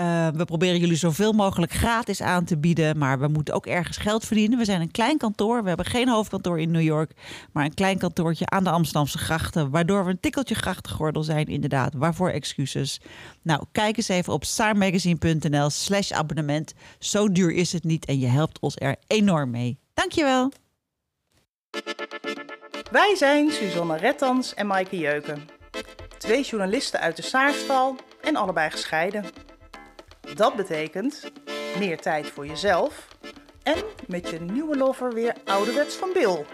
[0.00, 3.96] Uh, we proberen jullie zoveel mogelijk gratis aan te bieden, maar we moeten ook ergens
[3.96, 4.58] geld verdienen.
[4.58, 7.12] We zijn een klein kantoor, we hebben geen hoofdkantoor in New York,
[7.52, 11.94] maar een klein kantoortje aan de Amsterdamse grachten, waardoor we een tikkeltje grachtengordel zijn, inderdaad.
[11.94, 13.00] Waarvoor excuses?
[13.42, 16.74] Nou, kijk eens even op saarmagazine.nl slash abonnement.
[16.98, 19.78] Zo duur is het niet en je helpt ons er enorm mee.
[19.94, 20.52] Dankjewel.
[22.90, 25.48] Wij zijn Suzanne Rettans en Maaike Jeuken.
[26.18, 29.24] Twee journalisten uit de Saarstal en allebei gescheiden.
[30.34, 31.30] Dat betekent
[31.78, 33.08] meer tijd voor jezelf
[33.62, 36.46] en met je nieuwe lover weer ouderwets van Bil.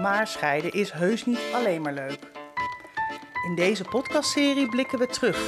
[0.00, 2.18] Maar scheiden is heus niet alleen maar leuk.
[3.46, 5.38] In deze podcastserie blikken we terug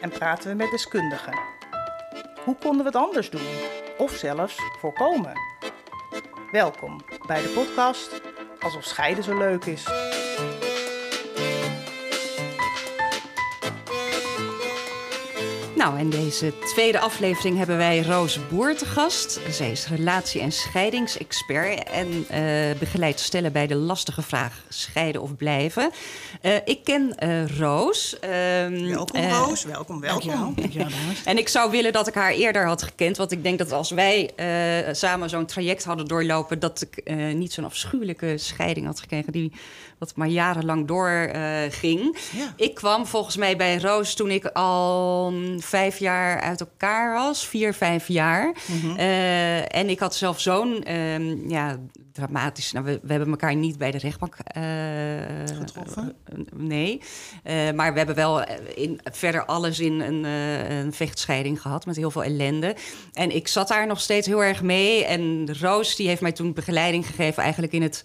[0.00, 1.38] en praten we met deskundigen.
[2.44, 3.48] Hoe konden we het anders doen?
[3.98, 5.32] Of zelfs voorkomen?
[6.52, 8.20] Welkom bij de podcast
[8.60, 9.84] Alsof scheiden zo leuk is.
[15.76, 19.40] Nou, in deze tweede aflevering hebben wij Roos Boer te gast.
[19.50, 25.36] Zij is relatie- en scheidingsexpert en uh, begeleidt stellen bij de lastige vraag scheiden of
[25.36, 25.90] blijven.
[26.42, 28.18] Uh, ik ken uh, Roos.
[28.18, 30.54] Ehm, welkom Roos, welkom, welkom.
[30.54, 30.88] Dankjewel.
[31.24, 33.90] en ik zou willen dat ik haar eerder had gekend, want ik denk dat als
[33.90, 34.30] wij
[34.92, 39.52] samen zo'n traject hadden doorlopen, dat ik niet zo'n afschuwelijke scheiding had gekregen die
[39.98, 42.18] wat maar jarenlang doorging.
[42.32, 42.52] Ja.
[42.56, 45.32] Ik kwam volgens mij bij Roos toen ik al
[45.66, 48.54] vijf jaar uit elkaar was, vier, vijf jaar.
[48.66, 48.96] Mm -hmm.
[48.98, 51.76] uh, en ik had zelf zo'n um, ja,
[52.12, 52.72] dramatisch.
[52.72, 54.62] Nou, we, we, hebben elkaar niet bij de rechtbank uh,
[55.58, 56.14] getroffen.
[56.32, 57.00] Uh, nee,
[57.74, 58.44] maar we hebben wel
[58.74, 62.76] in, verder alles in een, een, vechtscheiding gehad met heel veel ellende.
[63.12, 65.04] En ik zat daar nog steeds heel erg mee.
[65.04, 68.04] En Roos die heeft mij toen begeleiding gegeven, eigenlijk in het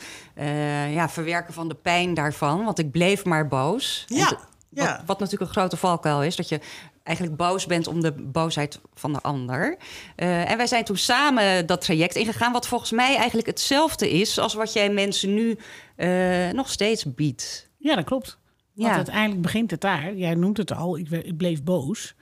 [0.94, 2.66] ja, verwerken van de pijn daarvan.
[2.66, 4.06] Want ik bleef maar boos.
[4.08, 4.24] Ja.
[4.24, 5.04] Wat, ja.
[5.06, 6.60] wat, natuurlijk een grote valkuil is, dat je
[7.04, 9.78] eigenlijk boos bent om de boosheid van de ander.
[10.18, 14.40] Uh, en wij zijn toen samen dat traject ingegaan, wat volgens mij eigenlijk hetzelfde is
[14.40, 15.58] als wat jij mensen nu
[15.98, 17.70] uh, nog steeds biedt.
[17.78, 18.40] Ja, dat klopt.
[18.74, 18.96] Want ja.
[18.96, 20.16] uiteindelijk begint het daar.
[20.16, 22.16] Jij noemt het al, ik, ik bleef boos.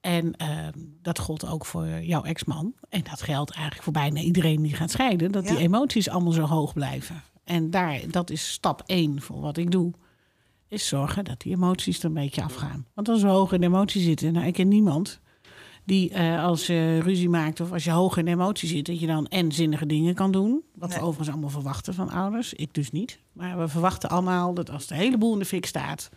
[0.00, 0.66] En uh,
[1.02, 2.74] dat gold ook voor jouw ex-man.
[2.88, 5.32] En dat geldt eigenlijk voor bijna iedereen die gaat scheiden.
[5.32, 5.50] Dat ja.
[5.50, 7.22] die emoties allemaal zo hoog blijven.
[7.44, 9.92] En daar, dat is stap één voor wat ik doe
[10.68, 12.86] is zorgen dat die emoties er een beetje afgaan.
[12.94, 15.20] Want als we hoog in emotie zitten, nou, ik ken niemand
[15.88, 19.06] die uh, als je ruzie maakt of als je hoog in emotie zit, dat je
[19.06, 20.62] dan en zinnige dingen kan doen.
[20.74, 20.98] Wat nee.
[20.98, 22.52] we overigens allemaal verwachten van ouders.
[22.54, 23.20] Ik dus niet.
[23.32, 26.08] Maar we verwachten allemaal dat als de hele boel in de fik staat,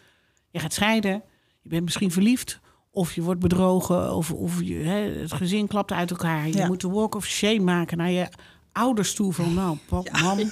[0.50, 1.24] je gaat scheiden,
[1.62, 2.60] je bent misschien verliefd.
[2.92, 6.48] Of je wordt bedrogen, of, of je, hè, het gezin klapt uit elkaar.
[6.48, 6.68] Je ja.
[6.68, 8.28] moet de walk of shame maken naar je
[8.72, 10.52] ouders toe van, nou, pap, ja, mam.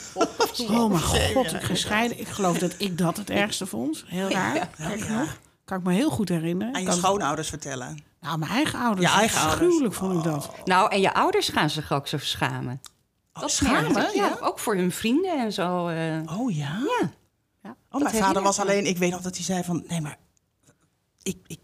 [0.58, 2.20] Oh mijn god, ik gescheiden.
[2.20, 4.04] Ik geloof dat ik dat het ergste vond.
[4.08, 4.70] Heel raar.
[4.78, 5.26] Ja, ja.
[5.66, 6.74] Kan ik me heel goed herinneren.
[6.74, 6.98] Aan je kan...
[6.98, 8.04] schoonouders vertellen.
[8.22, 9.12] Nou, mijn eigen ouders.
[9.12, 10.52] Je eigen Gruwelijk vond ik dat.
[10.66, 12.82] Nou, en je ouders gaan zich ook zo schamen.
[13.34, 14.16] Oh, dat schamen?
[14.16, 15.88] Ja, ook voor hun vrienden en zo.
[15.90, 16.40] Uh...
[16.40, 16.80] Oh ja?
[17.00, 17.12] Ja.
[17.64, 17.76] ja.
[17.92, 18.86] Oh, mijn vader was alleen...
[18.86, 19.84] Ik weet nog dat hij zei van...
[19.88, 20.18] Nee, maar
[21.24, 21.60] ik, ik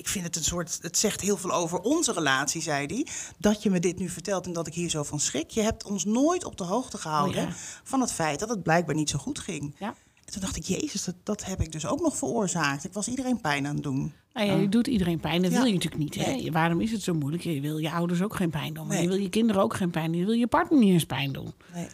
[0.00, 0.78] ik vind het een soort.
[0.82, 3.06] Het zegt heel veel over onze relatie, zei hij.
[3.38, 5.50] Dat je me dit nu vertelt en dat ik hier zo van schrik.
[5.50, 7.54] Je hebt ons nooit op de hoogte gehouden oh, ja.
[7.84, 9.74] van het feit dat het blijkbaar niet zo goed ging.
[9.78, 9.94] Ja.
[10.24, 12.84] En toen dacht ik, Jezus, dat, dat heb ik dus ook nog veroorzaakt.
[12.84, 14.12] Ik was iedereen pijn aan het doen.
[14.32, 15.42] Nou ja, je doet iedereen pijn.
[15.42, 15.56] Dat ja.
[15.56, 16.14] wil je natuurlijk niet.
[16.14, 16.32] Hè?
[16.32, 16.52] Nee.
[16.52, 17.42] Waarom is het zo moeilijk?
[17.42, 18.86] Je wil je ouders ook geen pijn doen.
[18.86, 19.04] Maar nee.
[19.04, 20.20] je wil je kinderen ook geen pijn doen.
[20.20, 21.52] Je wil je partner niet eens pijn doen.
[21.74, 21.86] Nee.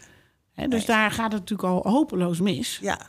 [0.53, 2.79] Hè, dus daar gaat het natuurlijk al hopeloos mis.
[2.83, 3.01] Ja.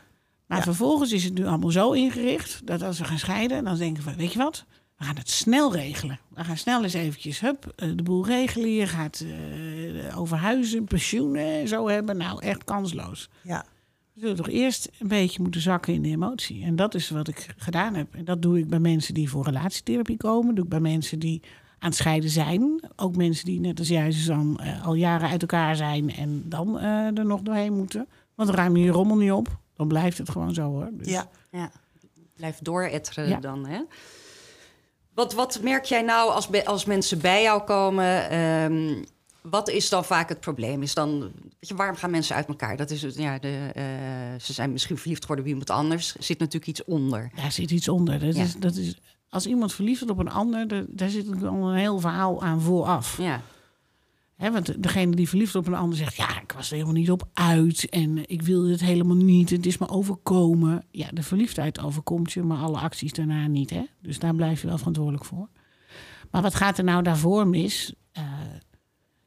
[0.47, 4.03] Maar vervolgens is het nu allemaal zo ingericht dat als we gaan scheiden, dan denken
[4.03, 4.65] we, weet je wat?
[4.97, 6.19] We gaan het snel regelen.
[6.27, 8.69] We gaan snel eens eventjes hup, de boel regelen.
[8.69, 12.17] Je gaat uh, over huizen, pensioenen zo hebben.
[12.17, 13.29] Nou, echt kansloos.
[13.41, 13.65] Ja.
[14.13, 16.63] We zullen toch eerst een beetje moeten zakken in de emotie.
[16.63, 18.15] En dat is wat ik gedaan heb.
[18.15, 20.55] En dat doe ik bij mensen die voor relatietherapie komen.
[20.55, 21.41] doe ik bij mensen die
[21.79, 22.81] aan het scheiden zijn.
[22.95, 26.77] Ook mensen die net als jij, dan uh, al jaren uit elkaar zijn en dan
[26.77, 28.07] uh, er nog doorheen moeten.
[28.35, 29.59] Want ruim je je rommel niet op.
[29.75, 30.89] Dan blijft het gewoon zo hoor.
[30.91, 31.07] Dus.
[31.07, 31.29] Ja.
[31.51, 31.71] ja.
[32.35, 33.39] Blijf dooretteren ja.
[33.39, 33.81] dan hè.
[35.17, 38.29] Wat, wat merk jij nou als, als mensen bij jou komen?
[38.29, 39.03] Ehm,
[39.41, 40.81] wat is dan vaak het probleem?
[40.81, 42.77] Is dan, weet je, waarom gaan mensen uit elkaar?
[42.77, 43.83] Dat is, ja, de, uh,
[44.41, 46.15] ze zijn misschien verliefd geworden op iemand anders.
[46.15, 47.31] Er zit natuurlijk iets onder.
[47.35, 48.19] Daar zit iets onder.
[48.19, 48.97] Dat, is, dat is,
[49.29, 53.17] als iemand verliefd wordt op een ander, daar zit al een heel verhaal aan vooraf.
[53.17, 53.41] Ja.
[54.37, 57.11] He, want degene die verliefd op een ander zegt: Ja, ik was er helemaal niet
[57.11, 59.49] op uit en ik wilde het helemaal niet.
[59.49, 60.85] Het is me overkomen.
[60.91, 63.69] Ja, de verliefdheid overkomt je, maar alle acties daarna niet.
[63.69, 63.83] Hè?
[64.01, 65.49] Dus daar blijf je wel verantwoordelijk voor.
[66.31, 67.93] Maar wat gaat er nou daarvoor mis?
[68.17, 68.23] Uh,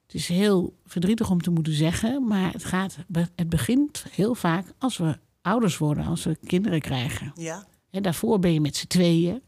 [0.07, 2.99] het is heel verdrietig om te moeten zeggen, maar het, gaat,
[3.35, 7.33] het begint heel vaak als we ouders worden, als we kinderen krijgen.
[7.35, 7.67] Ja.
[7.91, 9.43] En daarvoor ben je met z'n tweeën.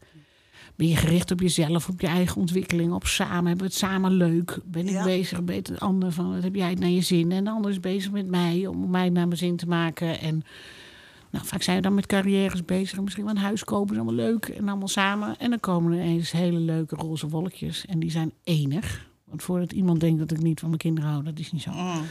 [0.75, 3.45] Ben je gericht op jezelf, op je eigen ontwikkeling, op samen.
[3.45, 4.59] Hebben we het samen leuk?
[4.65, 7.31] Ben ik bezig met de ander van wat heb jij het naar je zin?
[7.31, 10.19] En de ander is bezig met mij om mij naar mijn zin te maken.
[10.19, 10.43] En
[11.29, 13.01] nou, vaak zijn we dan met carrières bezig.
[13.01, 14.45] Misschien wel een huis kopen, is allemaal leuk.
[14.45, 15.39] En allemaal samen.
[15.39, 17.85] En dan komen er eens hele leuke roze wolkjes.
[17.85, 19.07] En die zijn enig.
[19.23, 21.71] Want voordat iemand denkt dat ik niet van mijn kinderen hou, dat is niet zo.
[21.71, 22.05] Mm.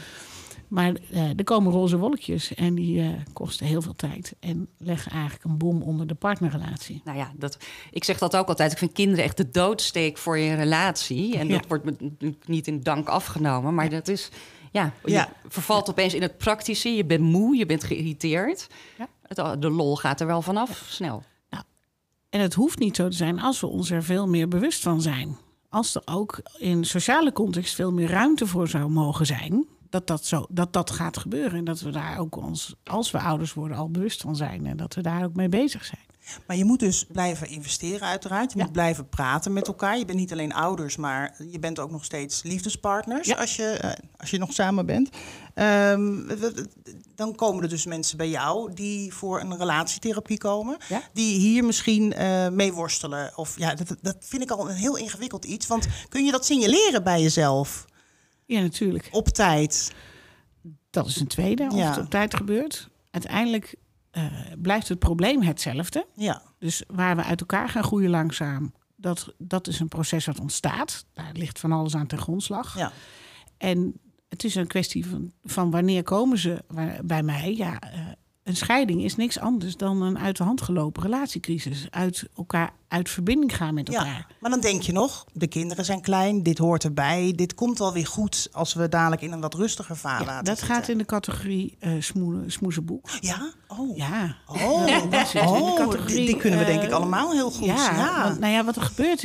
[0.67, 4.35] Maar uh, er komen roze wolkjes en die uh, kosten heel veel tijd.
[4.39, 7.01] En leggen eigenlijk een bom onder de partnerrelatie.
[7.03, 7.57] Nou ja, dat,
[7.91, 8.71] ik zeg dat ook altijd.
[8.71, 11.37] Ik vind kinderen echt de doodsteek voor je relatie.
[11.37, 11.85] En dat wordt
[12.45, 13.73] niet in dank afgenomen.
[13.73, 14.29] Maar dat is,
[14.71, 15.29] ja, je ja.
[15.47, 16.89] vervalt opeens in het praktische.
[16.89, 18.67] Je bent moe, je bent geïrriteerd.
[19.21, 21.23] Het, de lol gaat er wel vanaf, snel.
[21.49, 21.63] Nou,
[22.29, 25.01] en het hoeft niet zo te zijn als we ons er veel meer bewust van
[25.01, 25.37] zijn
[25.73, 30.25] als er ook in sociale context veel meer ruimte voor zou mogen zijn, dat dat,
[30.25, 31.57] zo, dat dat gaat gebeuren.
[31.57, 34.65] En dat we daar ook ons, als we ouders worden, al bewust van zijn.
[34.65, 36.01] En dat we daar ook mee bezig zijn.
[36.47, 38.53] Maar je moet dus blijven investeren, uiteraard.
[38.53, 39.97] Je moet blijven praten met elkaar.
[39.97, 43.91] Je bent niet alleen ouders, maar je bent ook nog steeds liefdespartners als, je, uh,
[44.17, 45.09] als je nog samen bent.
[45.55, 46.27] Um,
[47.15, 50.77] dan komen er dus mensen bij jou die voor een relatietherapie komen,
[51.13, 53.31] die hier misschien uh, mee worstelen.
[53.35, 55.67] Of ja, dat, dat vind ik al een heel ingewikkeld iets.
[55.67, 57.85] Want kun je dat signaleren bij jezelf?
[58.45, 59.07] Ja, natuurlijk.
[59.11, 59.93] Op tijd.
[60.89, 62.89] Dat is een tweede, of het op tijd gebeurt.
[63.11, 63.75] Uiteindelijk
[64.11, 64.25] uh,
[64.61, 66.07] blijft het probleem hetzelfde.
[66.15, 66.41] Ja.
[66.59, 71.05] Dus waar we uit elkaar gaan groeien langzaam, dat, dat is een proces wat ontstaat.
[71.13, 72.77] Daar ligt van alles aan ten grondslag.
[72.77, 72.91] Ja.
[73.57, 73.99] En
[74.29, 76.63] het is een kwestie van, van wanneer komen ze
[77.03, 77.55] bij mij.
[77.55, 77.99] Ja, uh,
[78.43, 81.87] een scheiding is niks anders dan een uit de hand gelopen relatiecrisis.
[81.89, 84.05] Uit elkaar uit verbinding gaan met elkaar.
[84.05, 87.33] Ja, maar dan denk je nog, de kinderen zijn klein, dit hoort erbij.
[87.35, 90.61] Dit komt wel weer goed als we dadelijk in een wat rustiger fase ja, Dat
[90.61, 91.91] gaat in de categorie uh,
[92.47, 93.09] smoezenboek.
[93.19, 93.51] Ja?
[93.67, 93.97] Oh.
[93.97, 94.35] Ja.
[94.47, 97.65] Oh, dat oh categorie, die kunnen we denk ik eh, allemaal heel goed.
[97.65, 98.23] Ja, ja.
[98.23, 99.21] Want, nou ja, wat er gebeurt,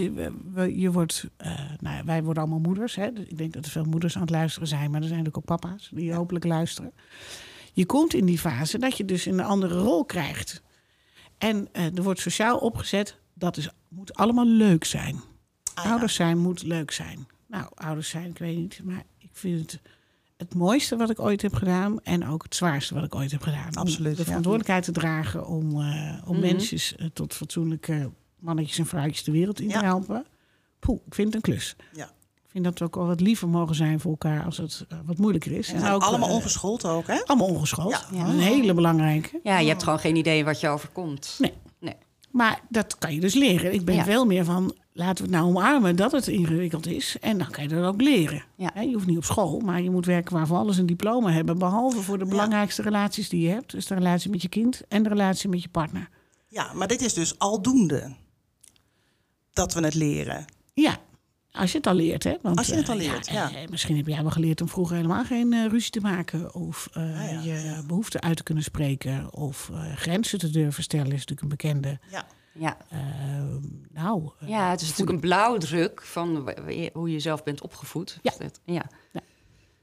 [0.76, 2.94] je wordt, uh, nou, wij worden allemaal moeders.
[2.94, 3.12] Hè?
[3.12, 5.36] Dus ik denk dat er veel moeders aan het luisteren zijn, maar er zijn ook
[5.36, 6.92] ook papa's die hopelijk luisteren
[7.72, 10.62] je komt in die fase dat je dus een andere rol krijgt.
[11.38, 15.20] En uh, er wordt sociaal opgezet, dat is, moet allemaal leuk zijn.
[15.74, 17.26] Ah, ouders zijn moet leuk zijn.
[17.46, 19.80] Nou, ouders zijn, ik weet niet, maar ik vind het
[20.36, 23.42] het mooiste wat ik ooit heb gedaan en ook het zwaarste wat ik ooit heb
[23.42, 23.74] gedaan.
[23.74, 24.10] Absoluut.
[24.10, 28.86] Om de verantwoordelijkheid te dragen om, uh, om mm mensen uh, tot fatsoenlijke mannetjes en
[28.86, 30.26] vrouwtjes de wereld in te helpen.
[30.78, 31.76] Poeh, ik vind het een klus.
[31.92, 32.16] Ja
[32.48, 35.18] vind dat we ook al wat liever mogen zijn voor elkaar als het uh, wat
[35.18, 35.72] moeilijker is.
[35.72, 37.20] En ook, allemaal uh, ongeschoold ook, hè?
[37.24, 38.06] Allemaal ongeschoold.
[38.12, 38.26] Ja.
[38.26, 39.40] Een hele belangrijke.
[39.42, 41.36] Ja, je hebt gewoon geen idee wat je overkomt.
[41.38, 41.52] Nee.
[41.80, 41.94] nee.
[42.30, 43.74] Maar dat kan je dus leren.
[43.74, 44.04] Ik ben ja.
[44.04, 47.16] veel meer van, laten we het nou omarmen dat het ingewikkeld is.
[47.20, 48.44] En dan kan je dat ook leren.
[48.54, 48.80] Ja.
[48.80, 51.58] Je hoeft niet op school, maar je moet werken waarvoor alles een diploma hebben.
[51.58, 53.70] Behalve voor de belangrijkste relaties die je hebt.
[53.70, 56.08] Dus de relatie met je kind en de relatie met je partner.
[56.48, 58.14] Ja, maar dit is dus aldoende
[59.52, 60.44] dat we het leren.
[60.74, 60.98] Ja,
[61.52, 62.36] als je het al leert, hè?
[62.42, 63.50] Want, Als je het al leert, uh, ja.
[63.50, 66.54] Uh, misschien heb jij wel geleerd om vroeger helemaal geen uh, ruzie te maken.
[66.54, 67.82] Of ah, ja, je ja.
[67.86, 69.34] behoeften uit te kunnen spreken.
[69.34, 71.98] Of grenzen te durven stellen, is natuurlijk een bekende.
[72.10, 72.26] Ja.
[72.52, 72.76] Ja.
[72.90, 73.60] Ehm,
[73.92, 76.54] nou, ja, het is natuurlijk een blauwdruk van
[76.92, 78.18] hoe je zelf bent opgevoed.
[78.22, 78.32] Ja.
[78.64, 78.84] ja.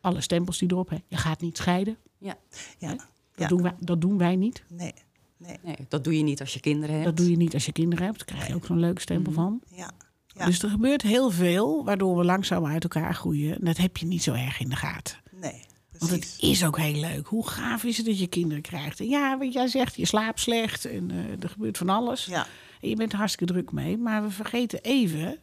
[0.01, 0.97] Alle stempels die erop, hè.
[1.07, 1.97] Je gaat niet scheiden.
[2.17, 2.37] Ja.
[2.77, 2.95] ja.
[3.35, 4.63] Dat, Doen wij, dat doen wij niet.
[4.69, 4.93] Nee.
[5.37, 5.57] Nee.
[5.63, 5.75] nee.
[5.89, 7.05] dat doe je niet als je kinderen hebt.
[7.05, 8.17] Dat doe je niet als je kinderen hebt.
[8.17, 9.41] Daar krijg je ook zo'n leuke stempel Mhm.
[9.41, 9.61] van.
[9.69, 9.91] Ja.
[10.35, 10.45] Ja.
[10.45, 13.59] Dus er gebeurt heel veel waardoor we langzaam uit elkaar groeien.
[13.59, 15.17] En dat heb je niet zo erg in de gaten.
[15.31, 15.63] Nee.
[15.97, 17.27] Want het is ook heel leuk.
[17.27, 18.99] Hoe gaaf is het dat je kinderen krijgt?
[18.99, 22.25] En ja, wat jij zegt, je slaapt slecht en uh, er gebeurt van alles.
[22.25, 22.47] Ja.
[22.81, 23.97] En je bent er hartstikke druk mee.
[23.97, 25.37] Maar we vergeten even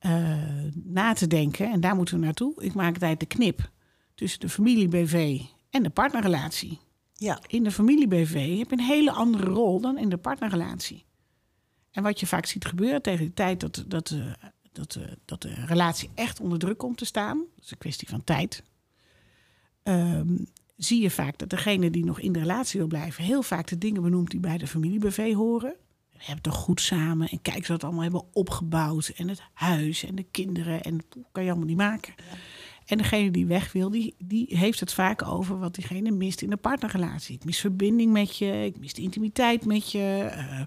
[0.00, 0.36] uh,
[0.84, 1.72] na te denken.
[1.72, 2.54] En daar moeten we naartoe.
[2.58, 3.70] Ik maak altijd de knip
[4.14, 6.78] tussen de familie-BV en de partnerrelatie.
[7.14, 7.38] Ja.
[7.46, 11.04] In de familie-BV heb je een hele andere rol dan in de partnerrelatie.
[11.96, 14.32] En wat je vaak ziet gebeuren tegen de tijd dat, dat, uh,
[14.72, 18.08] dat, uh, dat de relatie echt onder druk komt te staan, dat is een kwestie
[18.08, 18.62] van tijd,
[19.82, 23.66] um, zie je vaak dat degene die nog in de relatie wil blijven, heel vaak
[23.66, 25.74] de dingen benoemt die bij de familie-BV horen.
[26.12, 27.28] we hebben toch goed samen.
[27.28, 29.12] En kijk, ze dat allemaal hebben opgebouwd.
[29.16, 30.82] En het huis en de kinderen.
[30.82, 32.14] En dat kan je allemaal niet maken.
[32.86, 36.50] En degene die weg wil, die, die heeft het vaak over wat diegene mist in
[36.50, 37.34] de partnerrelatie.
[37.34, 40.28] Ik mis verbinding met je, ik mis de intimiteit met je.
[40.32, 40.66] eh, eh,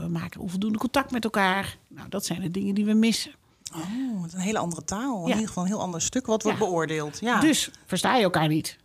[0.00, 1.78] we maken onvoldoende contact met elkaar.
[1.88, 3.32] Nou, dat zijn de dingen die we missen.
[3.74, 5.16] Oh, met een hele andere taal.
[5.22, 5.32] In Ja.
[5.34, 6.64] ieder geval een heel ander stuk wat wordt Ja.
[6.64, 7.18] beoordeeld.
[7.20, 7.40] Ja.
[7.40, 8.76] Dus versta je elkaar niet.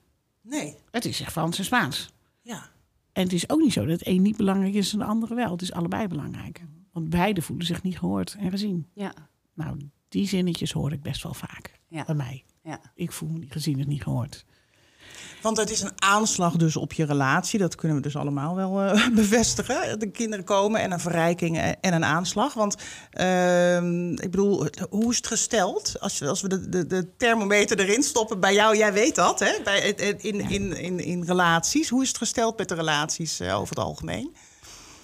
[0.42, 0.76] Nee.
[0.92, 2.10] Het is echt Frans en Spaans.
[2.42, 2.70] Ja.
[3.14, 5.36] En het is ook niet zo dat het een niet belangrijk is en de andere
[5.36, 5.52] wel.
[5.52, 6.62] Het is allebei belangrijk.
[6.92, 8.88] Want beide voelen zich niet gehoord en gezien.
[8.94, 9.14] Ja,
[9.54, 12.04] Nou, die zinnetjes hoor ik best wel vaak Ja.
[12.06, 12.44] bij mij.
[12.64, 12.82] ja.
[12.96, 14.46] Ik voel me niet gezien en niet gehoord.
[15.42, 17.60] Want het is een aanslag dus op je relatie.
[17.60, 20.00] Dat kunnen we dus allemaal wel eh, bevestigen.
[20.00, 22.54] De kinderen komen en een verrijking en een aanslag.
[22.54, 22.76] Want
[23.12, 26.00] ehm, ik bedoel, hoe is het gesteld?
[26.00, 29.52] Als we de, de, de thermometer erin stoppen bij jou, jij weet dat, hè?
[29.64, 29.80] Bij,
[30.18, 31.90] in, in, in, in relaties.
[31.90, 34.36] Hoe is het gesteld met de relaties eh, over het algemeen?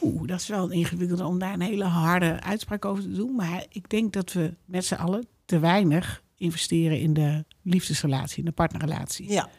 [0.01, 3.35] Oeh, dat is wel ingewikkeld om daar een hele harde uitspraak over te doen.
[3.35, 8.45] Maar ik denk dat we met z'n allen te weinig investeren in de liefdesrelatie, in
[8.45, 9.31] de partnerrelatie.
[9.31, 9.49] Ja.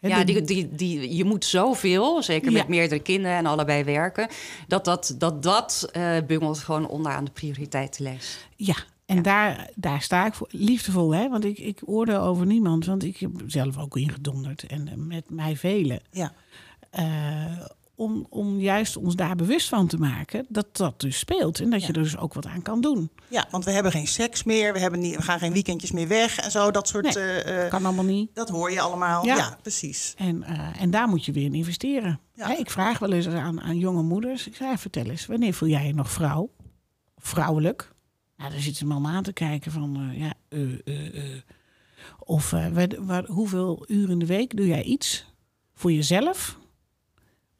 [0.00, 2.58] Ja, die, die, die, je moet zoveel, zeker Ja.
[2.58, 4.28] met meerdere kinderen en allebei werken,
[4.68, 8.48] dat dat, dat, dat eh, bungelt gewoon onderaan de prioriteitenlijst.
[8.56, 8.76] Ja,
[9.06, 10.48] en Daar, daar sta ik voor.
[10.50, 11.28] Liefdevol, hè?
[11.28, 12.84] Want ik, ik oordeel over niemand.
[12.86, 14.62] Want ik heb zelf ook ingedonderd.
[14.62, 16.00] En eh, met mij velen.
[16.10, 16.32] Ja.
[16.90, 17.66] Eh,
[18.00, 21.60] om, om juist ons daar bewust van te maken dat dat dus speelt.
[21.60, 23.10] En dat je er dus ook wat aan kan doen.
[23.28, 24.72] ja, want we hebben geen seks meer.
[24.72, 26.70] We, hebben niet, we gaan geen weekendjes meer weg en zo.
[26.70, 27.14] Dat soort...
[27.14, 28.34] Nee, eh, eh, Kan allemaal niet.
[28.34, 29.24] dat hoor je allemaal.
[29.24, 29.58] Ja, Ja.
[29.62, 30.14] precies.
[30.16, 32.20] En, eh, en daar moet je weer in investeren.
[32.34, 32.58] Ja.
[32.58, 34.46] Ik vraag wel eens aan, aan jonge moeders.
[34.46, 36.50] Ik zei, vertel eens, wanneer voel jij je nog vrouw?
[37.16, 37.92] Vrouwelijk?
[38.36, 41.40] Nou, dan zit ze allemaal aan te kijken van, eh, ja, eh, eh, eh.
[42.18, 42.50] Of
[43.06, 45.26] wat- hoeveel uren in de week doe jij iets
[45.74, 46.58] voor jezelf?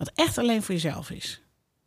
[0.01, 1.43] Wat echt alleen voor jezelf is.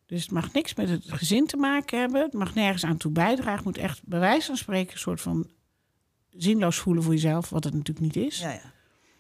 [0.06, 2.22] Dus het mag niks met het gezin te maken hebben.
[2.22, 3.54] Het mag nergens aan toe bijdragen.
[3.56, 5.50] Het moet echt bij wijze van spreken een soort van
[6.30, 7.50] zinloos voelen voor jezelf.
[7.50, 8.40] Wat het natuurlijk niet is.
[8.40, 8.72] Ja, ja.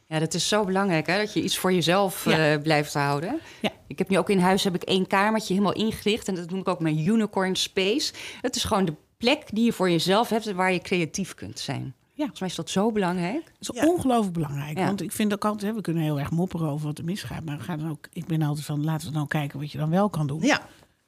[0.07, 1.17] Ja, dat is zo belangrijk, hè?
[1.17, 2.53] dat je iets voor jezelf Ja.
[2.53, 3.39] eh, blijft houden.
[3.61, 3.71] Ja.
[3.87, 6.27] Ik heb nu ook in huis heb ik één kamertje helemaal ingericht.
[6.27, 8.13] En dat noem ik ook mijn unicorn space.
[8.41, 10.51] Het is gewoon de plek die je voor jezelf hebt...
[10.51, 11.95] waar je creatief kunt zijn.
[12.15, 13.51] Volgens mij is dat zo belangrijk.
[13.59, 13.87] Dat is Ja.
[13.87, 14.77] ongelooflijk belangrijk.
[14.77, 14.85] Ja.
[14.85, 17.43] Want ik vind ook altijd, hè, we kunnen heel erg mopperen over wat er misgaat.
[17.43, 19.77] Maar we gaan dan ook, ik ben altijd van, laten we nou kijken wat je
[19.77, 20.41] dan wel kan doen.
[20.41, 20.61] ja.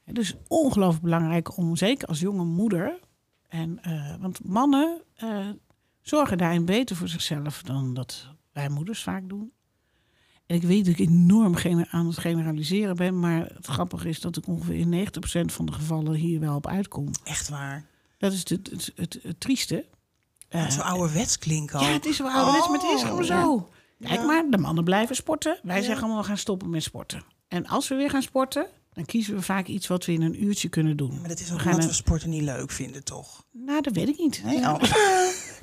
[0.03, 3.00] Het is ongelooflijk belangrijk om, zeker als jonge moeder...
[3.47, 5.47] En, eh, want mannen eh,
[6.01, 9.51] zorgen daarin beter voor zichzelf dan dat wij moeders vaak doen.
[10.45, 11.55] En ik weet dat ik enorm
[11.89, 13.19] aan het generaliseren ben.
[13.19, 16.67] Maar het grappige is dat ik ongeveer in 90% van de gevallen hier wel op
[16.67, 17.07] uitkom.
[17.24, 17.85] Echt waar.
[18.17, 19.85] Dat is het, het, het, het trieste.
[20.63, 21.93] Eh, zo ouderwets klinken ja, ook.
[21.93, 23.41] het is wel ouderwets, maar het is Oh, gewoon ja.
[23.41, 23.69] zo.
[24.00, 24.25] Kijk Ja.
[24.25, 25.59] maar, de mannen blijven sporten.
[25.63, 25.83] Wij Ja.
[25.83, 27.24] zeggen allemaal, we gaan stoppen met sporten.
[27.47, 30.43] En als we weer gaan sporten, dan kiezen we vaak iets wat we in een
[30.43, 31.17] uurtje kunnen doen.
[31.19, 33.43] Maar dat is We ook gaan omdat een- we sporten niet leuk vinden, toch?
[33.51, 34.41] Nou, dat weet ik niet.
[34.45, 34.57] Nee?
[34.59, 34.75] Oh.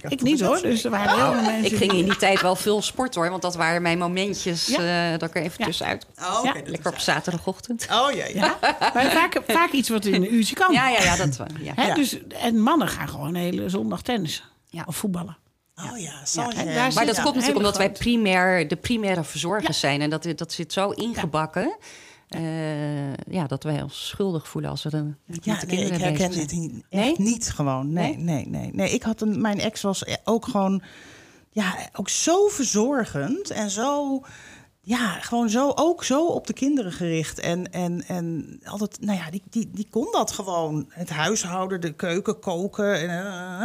[0.08, 1.72] Ik niet hoor, dus er waren heel veel mensen...
[1.72, 5.12] Ik ging in die tijd wel veel sport hoor, want dat waren mijn momentjes Ja.
[5.12, 5.64] eh, dat ik er even Ja.
[5.64, 6.06] tussenuit.
[6.20, 7.86] Oh, oké, Ja, dat Lekker op zaterdagochtend.
[7.90, 8.34] Oh, ja, ja.
[8.34, 8.56] Ja,
[8.94, 10.72] maar vaak, vaak iets wat in een uurtje kan.
[10.72, 11.46] Ja, ja, ja, dat wel.
[11.60, 11.72] Ja.
[11.76, 11.94] Hè, Ja.
[11.94, 14.44] dus, en mannen gaan gewoon een hele zondag tennis.
[14.72, 14.84] Ja.
[14.86, 15.36] of voetballen.
[15.90, 16.56] Oh ja, zal je...
[16.56, 20.00] en daar Maar dat Ja, komt natuurlijk omdat wij primair, de primaire verzorgers zijn.
[20.00, 21.76] En dat, dat zit zo ingebakken.
[22.28, 26.08] eh, ja, dat wij ons schuldig voelen als we er met Ja, de nee, kinderen
[26.10, 27.14] ik herken dit niet, Nee?
[27.18, 27.92] niet gewoon.
[27.92, 28.90] Nee, nee, nee, nee.
[28.90, 30.82] Ik had een, mijn ex was ook gewoon,
[31.50, 34.20] ja, ook zo verzorgend en zo,
[34.80, 37.38] ja, gewoon zo, ook zo op de kinderen gericht.
[37.40, 40.86] En, en, en altijd, nou ja, die, die, die kon dat gewoon.
[40.88, 43.00] Het huishouden, de keuken, koken.
[43.00, 43.64] En, eh,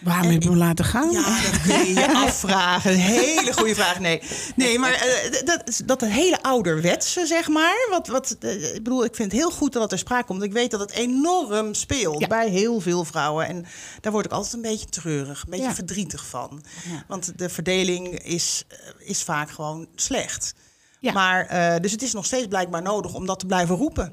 [0.00, 1.10] Waarom heb je hem laten gaan?
[1.10, 2.92] ja, dat kun je je afvragen.
[2.92, 4.00] Een hele goede vraag.
[4.00, 4.22] Nee,
[4.56, 7.86] nee maar eh, dat, dat hele ouderwetse, zeg maar.
[7.90, 10.42] Wat, wat, eh, ik bedoel, ik vind het heel goed dat dat er sprake komt.
[10.42, 12.26] Ik weet dat het enorm speelt Ja.
[12.26, 13.46] bij heel veel vrouwen.
[13.46, 13.64] En
[14.00, 15.74] daar word ik altijd een beetje treurig, een beetje Ja.
[15.74, 16.64] verdrietig van.
[16.90, 17.04] Ja.
[17.08, 20.54] Want de verdeling is, eh, is vaak gewoon slecht.
[21.00, 21.12] Ja.
[21.12, 24.12] Maar, dus het is nog steeds blijkbaar nodig om dat te blijven roepen.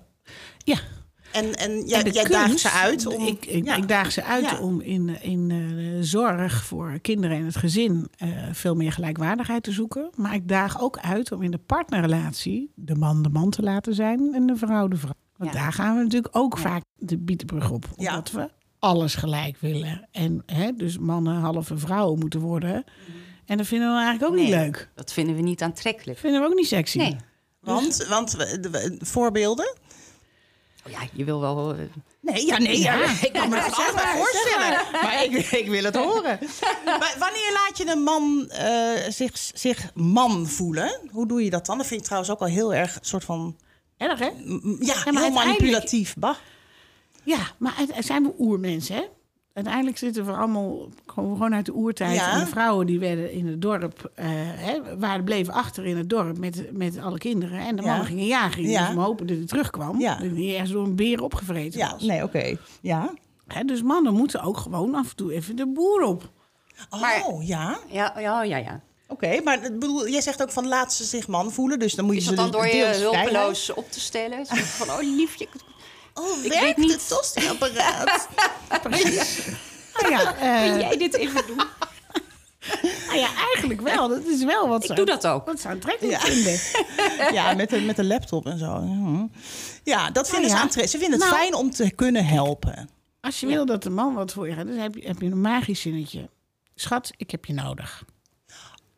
[0.57, 0.77] Ja.
[1.33, 3.25] En, en jij, En daagt ze uit om...
[3.27, 3.75] Ik, ik, ja.
[3.75, 4.59] ik daag ze uit Ja.
[4.59, 5.57] om in, in eh,
[6.01, 10.09] zorg voor kinderen en het gezin eh, veel meer gelijkwaardigheid te zoeken.
[10.15, 13.93] Maar ik daag ook uit om in de partnerrelatie de man de man te laten
[13.95, 15.13] zijn en de vrouw de vrouw.
[15.37, 15.59] Want Ja.
[15.61, 17.85] daar gaan we natuurlijk ook vaak de bietenbrug op.
[17.95, 18.49] Omdat we
[18.79, 20.07] alles gelijk willen.
[20.11, 22.83] En hè, dus mannen halve vrouwen moeten worden.
[23.45, 24.89] En dat vinden we eigenlijk ook niet leuk.
[24.95, 26.19] Dat vinden we niet aantrekkelijk.
[26.19, 26.97] vinden we ook niet sexy.
[26.97, 27.15] Nee.
[27.59, 29.75] Want, want de- de- voorbeelden?
[30.89, 31.73] Ja, je wil wel...
[31.73, 31.79] eh,
[32.19, 32.93] Nee, ja, nee, ja.
[32.95, 33.09] Ja.
[33.21, 34.77] ik kan me dat altijd voorstellen.
[34.91, 36.39] Maar ik, ik wil het horen.
[36.85, 40.99] Maar wanneer laat je een man eh, zich, zich man voelen?
[41.11, 41.77] Hoe doe je dat dan?
[41.77, 43.57] Dat vind ik trouwens ook al heel erg een soort van...
[43.97, 44.29] Erg hè?
[44.79, 46.15] Ja, maar heel manipulatief.
[46.17, 46.35] Bah.
[47.23, 49.03] Ja, maar zijn we oermensen, hè?
[49.53, 52.15] Uiteindelijk zitten we allemaal gewoon, gewoon uit de oertijd.
[52.15, 52.31] Ja.
[52.33, 56.09] En de vrouwen die werden in het dorp, eh, hè, waren, bleven achter in het
[56.09, 57.59] dorp met, met alle kinderen.
[57.59, 57.87] En de Ja.
[57.87, 58.63] mannen gingen jagen.
[58.69, 58.85] Ja.
[58.85, 59.99] Dus we hopen dat hij terugkwam.
[59.99, 60.15] Ja.
[60.15, 62.01] Dat hij ergens door een beer opgevreten Ja, was.
[62.01, 62.57] nee, oké.
[62.81, 63.13] Ja.
[63.47, 66.29] Hè, dus mannen moeten ook gewoon af en toe even de boer op.
[66.89, 67.77] Oh, Maar- ja.
[67.89, 68.81] Ja, ja, ja, ja.
[69.07, 72.05] Oké, maar ik bedoel, jij zegt ook van laat ze zich man voelen, dus dan
[72.05, 74.45] moet je Is ze dat dan door je hulpeloos op te stellen?
[74.45, 75.47] Zo van, oh liefje.
[76.13, 76.91] Oh, Ik werkt weet niet.
[76.91, 78.27] het tosti-apparaat?
[80.01, 81.55] Nou ja, eh, Kun jij dit even doen?
[83.07, 84.07] nou ja, eigenlijk wel.
[84.07, 85.45] Dat is wel wat Ik doe dat ook.
[85.45, 86.27] wat ze aantrekkelijk Ja.
[86.31, 86.59] vinden.
[87.37, 88.65] ja, met de, met de laptop en zo.
[88.65, 89.27] Ja,
[89.83, 90.55] Ja, dat vinden ja.
[90.55, 90.91] ze aantrekkelijk.
[90.91, 91.41] Ze vinden het Nou.
[91.41, 92.89] fijn om te kunnen helpen.
[93.21, 95.25] Als je wil dat de man wat voor je gaat, dan heb je, heb je
[95.25, 96.29] een magisch zinnetje.
[96.75, 98.03] Schat, ik heb je nodig.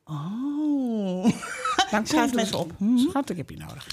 [0.05, 1.27] Oh.
[1.91, 2.72] Dan schrijf mensen op.
[2.77, 2.98] Mhm.
[2.98, 3.88] Schat, ik heb je nodig.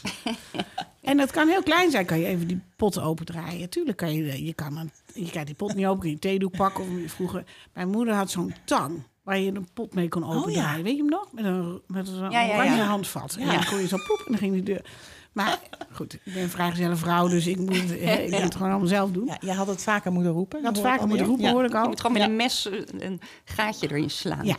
[1.02, 2.06] En dat kan heel klein zijn.
[2.06, 3.68] Kan je even die pot opendraaien.
[3.70, 6.20] Tuurlijk kan je, je kan een, je kan die pot niet open, kun je een
[6.20, 6.84] theedoek pakken.
[7.04, 7.44] Of vroeger,
[7.74, 10.84] mijn moeder had zo'n tang waar je een pot mee kon opendraaien.
[10.84, 11.28] Weet je hem nog?
[11.32, 12.84] Met een, met een Ja, ja, oranje ja.
[12.84, 13.36] handvat.
[13.40, 14.84] En dan kon je zo poep en dan ging die deur.
[15.32, 15.58] Maar
[15.92, 19.10] goed, ik ben een vrijgezelle vrouw, dus ik moet, ik moet het gewoon allemaal zelf
[19.10, 19.26] doen.
[19.26, 20.62] Ja, jij had het vaker moeten roepen.
[20.64, 21.88] Had Dat hoor vaker moeten roepen, hoor ik Je al.
[21.88, 24.44] moet gewoon met een mes een een gaatje erin slaan.
[24.46, 24.56] Ja.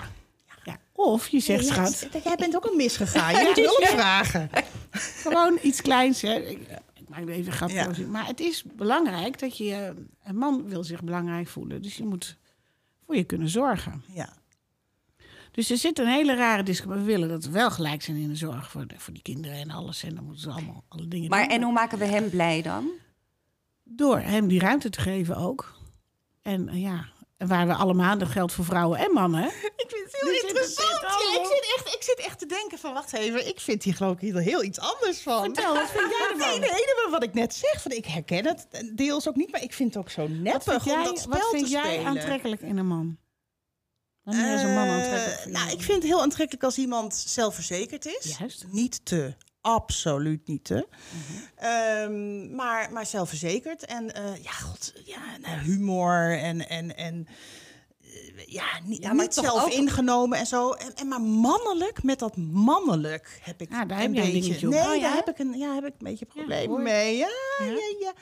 [0.96, 3.34] Of je zegt, Ja, schat, jij bent ook een misgegaan.
[3.40, 4.50] Je moet hulp vragen.
[4.92, 6.22] Gewoon iets kleins.
[6.22, 6.34] Hè.
[6.34, 6.60] Ik,
[6.94, 7.88] ik maak even een grapje Ja.
[7.88, 8.08] over.
[8.08, 9.74] Maar het is belangrijk dat je...
[9.74, 9.90] eh,
[10.24, 11.82] Een man wil zich belangrijk voelen.
[11.82, 12.38] Dus je moet
[13.06, 14.04] voor je kunnen zorgen.
[14.08, 14.30] Ja.
[15.52, 16.88] Dus er zit een hele rare discussie.
[16.96, 19.22] Maar we willen dat we wel gelijk zijn in de zorg voor, de- voor die
[19.22, 20.04] kinderen en alles.
[20.04, 21.50] En dan moeten ze allemaal alle dingen Maar doen.
[21.58, 22.90] en hoe maken we hem blij dan?
[23.84, 25.80] Door hem die ruimte te geven ook.
[26.42, 27.06] En eh, ja,
[27.48, 28.18] waar we allemaal...
[28.18, 29.46] Dat geldt voor vrouwen en mannen.
[29.84, 31.02] Ik vind het heel interessant.
[31.02, 33.48] Ja, ik, zit echt, ik zit echt te denken van, wacht even.
[33.48, 35.44] Ik vind hier geloof ik hier heel iets anders van.
[35.44, 36.50] Vertel, wat vind jij ervan?
[36.50, 39.74] Nee, nee, wat ik net zeg, van, ik herken het deels ook niet, maar ik
[39.74, 42.06] vind het ook zo Wat neppig om dat spel wat vind te jij spelen.
[42.06, 43.18] aantrekkelijk in een man?
[44.24, 48.06] Wanneer is een man Eh, aantrekkelijk nou, ik vind het heel aantrekkelijk als iemand zelfverzekerd
[48.06, 48.38] is.
[48.38, 48.66] Juist.
[48.72, 49.36] Niet te.
[49.64, 50.88] Absoluut niet te.
[51.10, 51.66] Mhm.
[51.68, 53.86] Ehm, maar, maar zelfverzekerd.
[53.86, 57.28] En eh, ja, god, ja, nou, humor en, en, en
[58.02, 60.72] eh, ja, niet, Ja, niet zelf ook- ingenomen en zo.
[60.72, 64.68] En, en maar mannelijk, met dat mannelijk heb ik Ah, daar een heb beetje.
[64.68, 65.02] Nee, Oh, ja?
[65.02, 66.84] daar heb ik een, ja, heb ik een beetje problemen ik.
[66.84, 67.18] mee.
[67.18, 67.66] Ja, ja,
[68.00, 68.14] ja.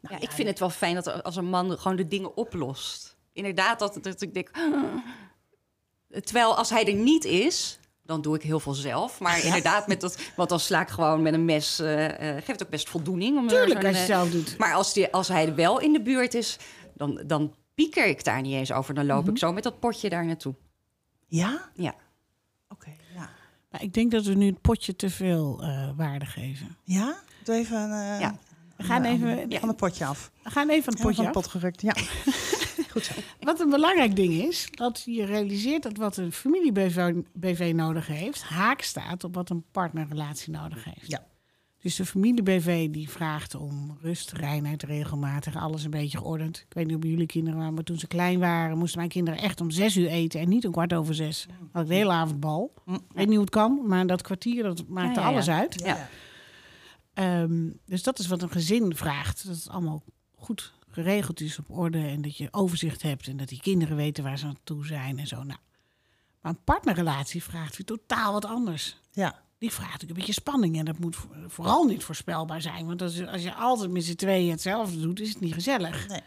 [0.00, 3.16] Nou, Ja, ik vind het wel fijn dat als een man gewoon de dingen oplost.
[3.32, 4.50] Inderdaad, dat, dat ik denk.
[6.24, 7.78] Terwijl als hij er niet is,
[8.10, 9.20] dan doe ik heel veel zelf.
[9.20, 11.78] Maar inderdaad, met dat, want dan sla ik gewoon met een mes.
[11.78, 13.36] eh, eh, geeft ook best voldoening.
[13.38, 14.58] Om er Tuurlijk, als je eh, zelf doet.
[14.58, 16.56] Maar als, die, als hij wel in de buurt is,
[16.94, 18.94] dan, dan pieker ik daar niet eens over.
[18.94, 19.30] Dan loop Mhm.
[19.30, 20.54] ik zo met dat potje daar naartoe.
[21.26, 21.70] Ja?
[21.74, 21.94] Ja.
[22.68, 23.30] Oké, ja.
[23.70, 26.76] Maar ik denk dat we nu het potje te veel eh, waarde geven.
[26.84, 27.14] Ja?
[27.44, 28.36] Doe even een, eh, Ja.
[28.76, 30.30] We gaan even, van het potje af.
[30.42, 31.34] we gaan even het Ja, potje van af.
[31.34, 31.92] het pot gerukt, ja.
[32.90, 33.14] Goed zo.
[33.40, 38.42] Wat een belangrijk ding is, dat je realiseert dat wat een familie-BV BV nodig heeft,
[38.42, 41.10] haak staat op wat een partnerrelatie nodig heeft.
[41.10, 41.26] Ja.
[41.80, 46.56] Dus de familie-BV die vraagt om rust, reinheid, regelmatig, alles een beetje geordend.
[46.56, 49.10] Ik weet niet hoe bij jullie kinderen waren, maar toen ze klein waren, moesten mijn
[49.10, 51.46] kinderen echt om zes uur eten en niet om kwart over zes.
[51.72, 52.72] Had ik de hele avond bal.
[52.86, 55.32] Ik weet niet hoe het kan, maar dat kwartier dat maakte Ja, ja, ja.
[55.34, 55.80] alles uit.
[55.84, 56.08] Ja.
[57.14, 59.46] Ehm, dus dat is wat een gezin vraagt.
[59.46, 60.02] Dat het allemaal
[60.34, 64.24] goed geregeld is op orde en dat je overzicht hebt en dat die kinderen weten
[64.24, 65.36] waar ze aan toe zijn en zo.
[65.36, 65.58] Nou,
[66.40, 68.96] maar een partnerrelatie vraagt weer totaal wat anders.
[69.12, 69.42] Ja.
[69.58, 72.86] Die vraagt natuurlijk een beetje spanning en dat moet vo- vooral niet voorspelbaar zijn.
[72.86, 76.08] Want als, als je altijd met z'n tweeën hetzelfde doet, is het niet gezellig.
[76.08, 76.20] Nee.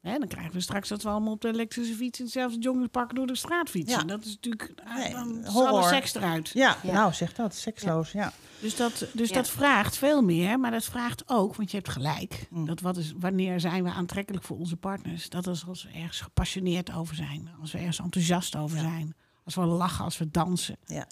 [0.00, 3.14] Hè, dan krijgen we straks dat we allemaal op de elektrische fiets in hetzelfde jongenspak
[3.14, 3.98] door de straat fietsen.
[4.00, 4.04] Ja.
[4.04, 5.68] Dat is natuurlijk, ah, Nee, dan horror.
[5.68, 6.48] alle seks eruit.
[6.54, 6.92] Ja, Ja.
[6.92, 8.32] nou zeg dat, seksloos, ja.
[8.60, 9.34] Dus, dat, dus Ja.
[9.34, 12.46] dat vraagt veel meer, maar dat vraagt ook, want je hebt gelijk.
[12.50, 12.66] Mm.
[12.66, 15.28] Dat wat is, wanneer zijn we aantrekkelijk voor onze partners?
[15.28, 19.54] Dat is als we ergens gepassioneerd over zijn, als we ergens enthousiast over zijn, als
[19.54, 20.76] we lachen, als we dansen.
[20.86, 21.06] Ja.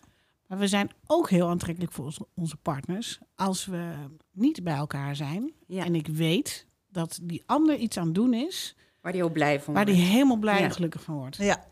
[0.47, 3.93] Maar we zijn ook heel aantrekkelijk voor onze- onze partners als we
[4.33, 5.53] niet bij elkaar zijn.
[5.67, 5.85] Ja.
[5.85, 6.66] En ik weet
[6.97, 9.99] dat die ander iets aan het doen is Waar hij heel blij van waar wordt.
[10.01, 10.65] die helemaal blij Ja.
[10.65, 11.37] en gelukkig van wordt.
[11.37, 11.65] Ja.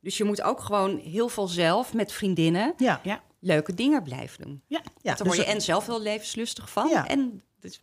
[0.00, 3.00] Dus je moet ook gewoon heel veel zelf met vriendinnen Ja.
[3.02, 4.62] Ja, leuke dingen blijven doen.
[4.66, 4.80] ja.
[5.02, 5.14] ja.
[5.14, 6.88] Daar word je Dus, en zelf heel levenslustig van.
[6.88, 7.08] Ja.
[7.08, 7.82] En dus,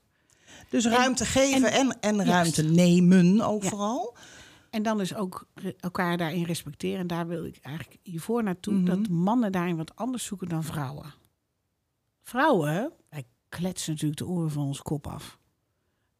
[0.70, 3.70] dus ruimte geven en, en, ruimte nemen ook Ja.
[3.70, 4.16] vooral.
[4.70, 5.48] En dan dus ook
[5.80, 7.00] elkaar daarin respecteren.
[7.00, 8.74] En daar wil ik eigenlijk hiervoor naartoe.
[8.74, 8.86] Mhm.
[8.86, 11.14] Dat mannen daarin wat anders zoeken dan vrouwen.
[12.24, 15.39] Vrouwen, wij kletsen natuurlijk de oren van onze kop af.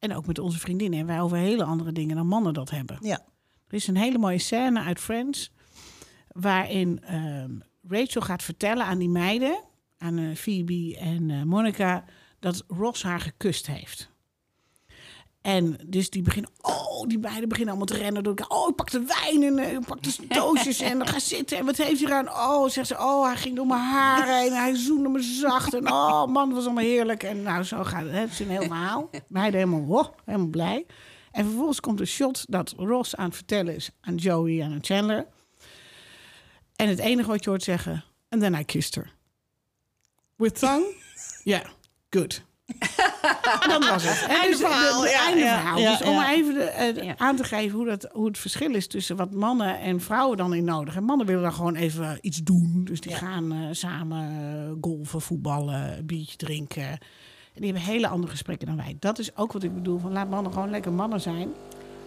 [0.00, 0.98] En ook met onze vriendinnen.
[0.98, 2.96] En wij over hele andere dingen dan mannen dat hebben.
[3.00, 3.20] Ja.
[3.68, 5.52] Er is een hele mooie scène uit Friends.
[6.28, 7.58] Waarin ehm,
[7.88, 9.64] Rachel gaat vertellen aan die meiden.
[9.98, 12.04] Aan eh, Phoebe en eh, Monica.
[12.38, 14.10] Dat Ross haar gekust heeft.
[15.42, 18.22] En dus die beginnen, oh, die beiden beginnen allemaal te rennen.
[18.22, 18.58] Door elkaar.
[18.58, 21.58] Oh, ik pak de wijn en uh, ik pak de doosjes en dan ga zitten.
[21.58, 22.28] En wat heeft hij aan?
[22.28, 24.52] Oh, zegt ze, oh, hij ging door mijn haar heen.
[24.52, 25.74] Hij zoende me zacht.
[25.74, 27.22] En oh, man, dat was allemaal heerlijk.
[27.22, 28.12] En nou, zo gaat het.
[28.12, 29.10] Het is een heel verhaal.
[29.28, 30.86] Beiden helemaal, oh, helemaal blij.
[31.30, 34.84] En vervolgens komt een shot dat Ross aan het vertellen is aan Joey en aan
[34.84, 35.26] Chandler.
[36.76, 39.12] En het enige wat je hoort zeggen, and then I kissed her.
[40.36, 40.94] With tongue?
[41.42, 41.66] Ja, yeah,
[42.10, 42.42] good.
[43.68, 44.22] Dat was het.
[44.22, 45.78] En Einde dus, verhaal, de- de ja, einde ja, verhaal.
[45.78, 46.32] ja, dus om ja.
[46.32, 49.80] even de, eh, aan te geven hoe, dat, hoe het verschil is tussen wat mannen
[49.80, 51.04] en vrouwen dan in nodig hebben.
[51.04, 52.80] Mannen willen dan gewoon even iets doen.
[52.84, 56.88] Dus die gaan eh, samen eh, golfen, voetballen, biertje drinken.
[57.54, 58.96] En die hebben hele andere gesprekken dan wij.
[59.00, 59.98] Dat is ook wat ik bedoel.
[59.98, 61.48] Van laat mannen gewoon lekker mannen zijn.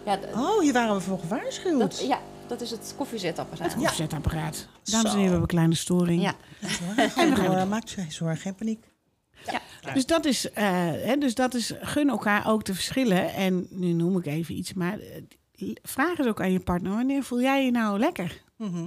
[0.04, 1.78] Ja, Oh, hier waren we voor gewaarschuwd.
[1.80, 3.64] dat, ja, dat is het koffiezetapparaat.
[3.72, 4.66] Het koffiezetapparaat.
[4.84, 6.22] Dames en heren, we hebben een kleine storing.
[6.22, 6.34] Ja.
[7.16, 8.84] En we gaan, maak je geen zorgen, geen paniek.
[9.94, 13.32] Dus dat, is, eh, hè, dus dat is, gun elkaar ook te verschillen.
[13.34, 17.22] En nu noem ik even iets, maar eh, vraag eens ook aan je partner, wanneer
[17.22, 18.42] voel jij je nou lekker?
[18.56, 18.84] Mhm.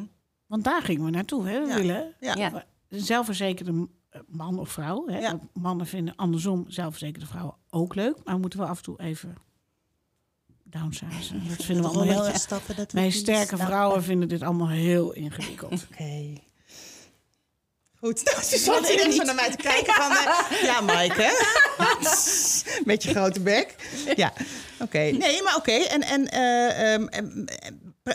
[0.48, 1.48] Want daar gingen we naartoe.
[1.48, 1.62] Hè?
[1.62, 1.76] We Ja.
[1.76, 2.36] willen Ja.
[2.36, 2.66] Ja.
[2.90, 5.08] een zelfverzekerde eh, man of vrouw.
[5.08, 5.20] Hè?
[5.20, 5.40] Ja.
[5.54, 8.18] Mannen vinden andersom zelfverzekerde vrouwen ook leuk.
[8.24, 9.36] Maar we moeten wel af en toe even
[10.64, 11.48] downsizen.
[11.48, 12.42] Dat vinden we allemaal heel Rolletjes erg.
[12.42, 13.68] stappen, dat Wij we sterke stappen.
[13.68, 15.88] vrouwen vinden dit allemaal heel ingewikkeld.
[15.92, 16.34] Oké.
[18.08, 20.12] Goed, nou, ze zat hier zo naar mij te kijken van...
[20.12, 21.32] eh, ja, Mike, hè?
[22.84, 23.76] Met je grote bek.
[24.16, 24.34] Ja,
[24.80, 24.98] oké.
[24.98, 25.72] Nee, maar oké.
[25.72, 27.46] En, en eh, ehm, em,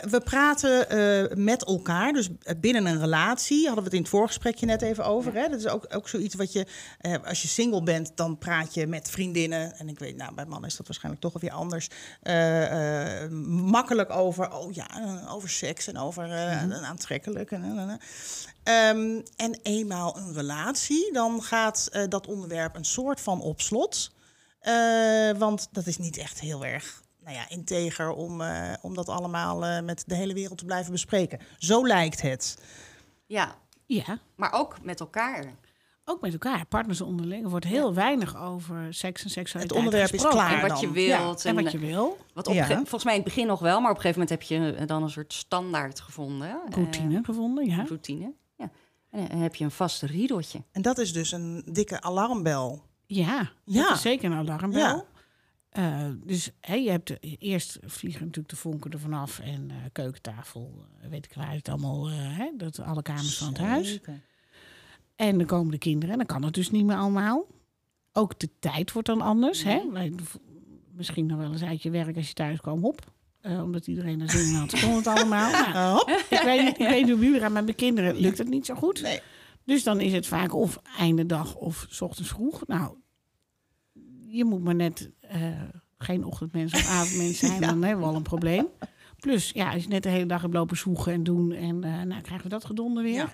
[0.09, 3.65] we praten eh, met elkaar, dus binnen een relatie.
[3.65, 5.33] Hadden we het in het voorgesprekje net even over.
[5.33, 5.47] Hè?
[5.49, 6.65] Dat is ook, ook zoiets wat je...
[6.99, 9.75] eh, als je single bent, dan praat je met vriendinnen.
[9.77, 11.89] En ik weet, nou, bij mannen is dat waarschijnlijk toch weer anders.
[12.21, 17.51] eh, eh, makkelijk over, oh ja, eh, over seks en over eh, een aantrekkelijk.
[17.51, 17.99] En, en,
[18.63, 19.23] en.
[19.35, 24.11] En eenmaal een relatie, dan gaat eh, dat onderwerp een soort van op slot.
[24.59, 29.09] Eh, want dat is niet echt heel erg nou ja, integer om, eh, om dat
[29.09, 31.39] allemaal eh, met de hele wereld te blijven bespreken.
[31.57, 32.57] Zo lijkt het.
[33.25, 33.55] ja,
[33.85, 35.45] Ja, maar ook met elkaar.
[36.05, 36.65] ook met elkaar.
[36.65, 37.43] Partners onderling.
[37.43, 40.61] Er wordt heel weinig over seks en seksualiteit Het onderwerp is klaar.
[40.63, 41.45] En wat je wilt.
[41.45, 42.17] En wat je wil.
[42.33, 42.63] Wat op, Ja.
[42.65, 44.85] ge- volgens mij in het begin nog wel, maar op een gegeven moment heb je
[44.85, 46.47] dan een soort standaard gevonden.
[46.49, 47.83] eh, Routine gevonden, ja.
[47.87, 48.33] routine.
[48.57, 48.69] Ja.
[49.09, 50.61] En dan heb je een vast riedeltje.
[50.71, 52.81] En dat is dus een dikke alarmbel.
[53.05, 53.83] Ja, Ja.
[53.83, 55.07] dat is zeker een alarmbel.
[55.73, 60.85] Eh, dus je hebt eh, eerst vliegen natuurlijk de vonken er vanaf en eh, keukentafel,
[61.09, 63.99] weet ik waar het allemaal, hè, dat alle kamers van het huis.
[65.15, 67.45] En dan komen de kinderen en dan kan het dus niet meer allemaal.
[68.11, 69.63] Ook de tijd wordt dan anders.
[70.23, 70.35] V-
[70.91, 73.11] Misschien nog wel eens uit je werk als je thuis kwam, hop.
[73.41, 75.51] Eh, omdat iedereen er zin in had, kon het allemaal.
[75.73, 76.09] Nou, hop.
[76.29, 78.75] ik, weet niet, ik weet hoe jullie gaan, maar mijn kinderen lukt het niet zo
[78.75, 79.01] goed.
[79.01, 79.19] Nee.
[79.65, 82.67] Dus dan is het vaak of einde dag of 's ochtends vroeg.
[82.67, 82.95] Nou,
[84.37, 85.61] je moet maar net eh,
[85.97, 88.67] geen ochtendmens of avondmens zijn, dan hebben we al een probleem.
[89.19, 92.01] Plus, ja, als je net de hele dag hebt lopen zoeken en doen en eh,
[92.01, 93.13] nou krijgen we dat gedonder weer.
[93.13, 93.33] Ja.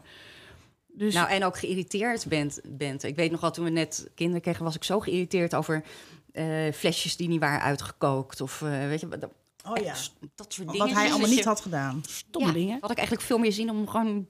[0.93, 3.03] Dus Nou, en ook geïrriteerd bent, bent.
[3.03, 5.83] Ik weet nog wel, toen we net kinderen kregen, was ik zo geïrriteerd over
[6.31, 8.41] eh, flesjes die niet waren uitgekookt.
[8.41, 9.29] Of eh, weet je, dat,
[9.65, 9.93] Oh ja.
[10.35, 10.85] dat soort dingen.
[10.87, 12.01] Wat hij allemaal Dus niet je- had gedaan.
[12.07, 12.77] stomme ja, dingen.
[12.81, 14.27] Had ik eigenlijk veel meer zin om gewoon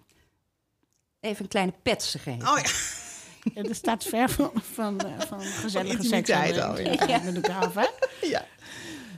[1.19, 2.47] even een kleine pet te geven.
[2.47, 2.69] Oh ja.
[3.55, 6.29] Ja, er staat ver van, van, eh, van gezellige seks.
[6.31, 7.19] al, eh, ja.
[7.23, 7.87] met elkaar af, hè?
[8.27, 8.45] ja.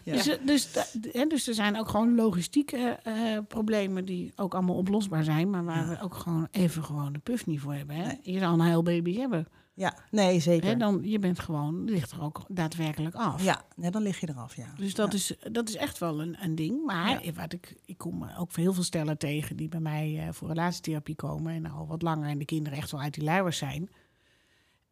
[0.04, 0.14] Ja.
[0.14, 3.14] Dus, eh, dus, da- hè, dus er zijn ook gewoon logistieke eh,
[3.48, 7.46] problemen die ook allemaal oplosbaar zijn, maar waar we ook gewoon even gewoon de puff
[7.46, 7.96] niet voor hebben.
[7.96, 8.06] Hè?
[8.06, 8.20] Nee.
[8.22, 9.48] Je zou een heel baby hebben.
[9.74, 10.70] ja, nee, zeker.
[10.70, 10.78] Hè?
[10.78, 13.44] Dan, je bent gewoon, ligt er ook daadwerkelijk af.
[13.44, 14.74] Ja, nee, dan lig je eraf, ja.
[14.78, 16.86] Dus dat, is, dat is echt wel een, een ding.
[16.86, 21.16] Maar wat ik, ik kom ook heel veel stellen tegen die bij mij voor relatietherapie
[21.16, 23.90] komen en al wat langer en de kinderen echt wel uit die luiers zijn.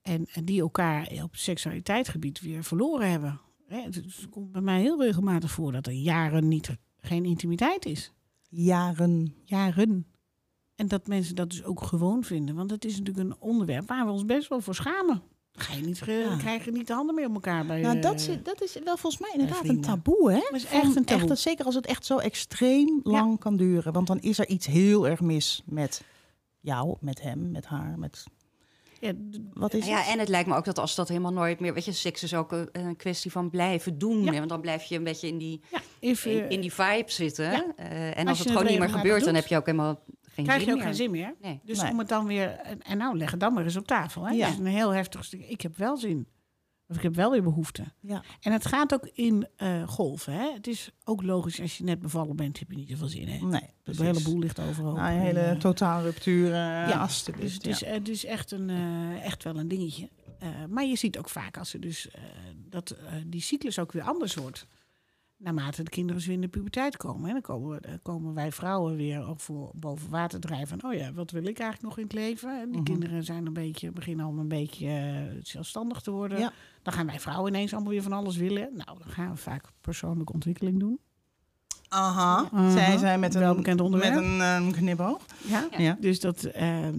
[0.10, 3.40] En, en die elkaar op seksualiteitsgebied weer verloren hebben.
[3.68, 7.86] Hè, Het, het komt bij mij heel regelmatig voor dat er jaren niet, geen intimiteit
[7.86, 8.14] is.
[8.50, 9.34] Jaren.
[9.44, 10.06] Jaren.
[10.76, 12.56] En dat mensen dat dus ook gewoon vinden.
[12.56, 15.22] Want het is natuurlijk een onderwerp waar we ons best wel voor schamen.
[15.52, 16.38] Ga je niet, Ja.
[16.38, 18.80] krijg je niet de handen meer op elkaar bij Nou, eh, dat, is, dat is
[18.84, 20.40] wel volgens mij inderdaad een taboe, hè?
[20.40, 21.36] Dat is echt een taboe.
[21.36, 23.94] zeker als het echt zo extreem lang kan duren.
[23.94, 26.04] Want dan is er iets heel erg mis met
[26.60, 28.26] jou, met hem, met haar, met...
[29.00, 30.08] ja, d- Wat is ja, het?
[30.14, 31.74] en het lijkt me ook dat als dat helemaal nooit meer...
[31.74, 34.24] Weet je, seks is ook een, een kwestie van blijven doen.
[34.24, 34.32] Ja.
[34.32, 37.52] Want dan blijf je een beetje in die, ja, even, in, in die vibe zitten.
[37.52, 37.66] Ja.
[37.76, 40.46] Eh, en Als het het gewoon niet meer gebeurt, dan heb je ook helemaal geen
[40.46, 40.88] krijg zin je ook meer.
[40.88, 41.36] geen zin meer.
[41.42, 41.60] Nee.
[41.64, 41.92] Dus Nee.
[41.92, 42.50] om het dan weer...
[42.50, 44.28] En, en nou, leg het dan maar eens op tafel.
[44.28, 44.34] Hè?
[44.34, 44.44] Ja.
[44.46, 45.42] Dat is een heel heftig stuk.
[45.48, 46.28] Ik heb wel zin.
[46.90, 47.84] Of ik heb wel weer behoefte.
[48.00, 48.24] Ja.
[48.42, 50.34] En het gaat ook in eh, golven.
[50.34, 50.52] Hè?
[50.54, 53.28] Het is ook logisch, als je net bevallen bent, heb je niet zoveel zin.
[53.28, 53.38] Hè?
[53.38, 54.02] Nee, De precies.
[54.02, 54.94] hele boel ligt overal.
[54.94, 57.06] Nou, een hele eh, totaalruptuur, uh, ja.
[57.06, 57.88] Dus het is, ja.
[57.88, 60.10] het is echt, een, eh, echt wel een dingetje.
[60.70, 62.10] maar je ziet ook vaak als er dus
[62.70, 64.68] dat die cyclus ook weer anders wordt
[65.40, 67.28] naarmate de kinderen weer in de puberteit komen.
[67.28, 70.84] En dan komen, dan komen wij vrouwen weer ook voor boven water drijven.
[70.86, 72.62] oh ja, wat wil ik eigenlijk nog in het leven?
[72.62, 72.92] En die mhm.
[72.92, 76.52] kinderen zijn een beetje, beginnen al een beetje uh, zelfstandig te worden.
[76.82, 78.70] Dan gaan wij vrouwen ineens allemaal weer van alles willen.
[78.74, 81.00] Nou, dan gaan we vaak persoonlijke ontwikkeling doen.
[81.88, 84.14] Aha, uh zij zijn met een, bekend onderwerp.
[84.14, 85.26] met een um, knipoog.
[85.48, 85.68] Ja?
[85.78, 86.44] ja, dus dat...
[86.44, 86.98] Ehm,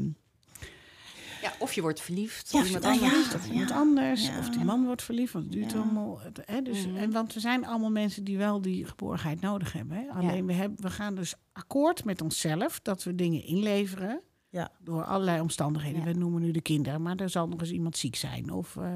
[1.43, 2.53] ja, of je wordt verliefd.
[2.53, 3.35] Ja, of iemand anders.
[3.35, 4.31] Of iemand anders.
[4.39, 5.33] Of die man wordt verliefd.
[5.33, 6.21] Want het duurt allemaal.
[6.45, 6.97] Hè, dus, mhm.
[6.97, 9.97] en, want we zijn allemaal mensen die wel die geborgenheid nodig hebben.
[9.97, 10.09] Hè.
[10.09, 14.23] Alleen we, hebben, we gaan dus akkoord met onszelf dat we dingen inleveren.
[14.49, 14.71] Ja.
[14.79, 16.05] Door allerlei omstandigheden.
[16.05, 18.53] We noemen nu de kinderen, maar er zal nog eens iemand ziek zijn.
[18.53, 18.87] Of uh,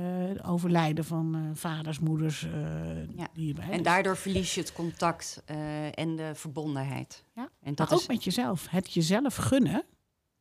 [0.51, 2.43] overlijden van uh, vaders, moeders.
[2.43, 2.53] Uh,
[3.17, 3.29] ja.
[3.33, 3.71] hierbij.
[3.71, 5.43] En daardoor verlies je het contact
[5.95, 7.25] en de verbondenheid.
[7.35, 7.49] Ja.
[7.63, 8.07] En dat maar ook is...
[8.07, 8.67] met jezelf.
[8.71, 9.85] Het jezelf gunnen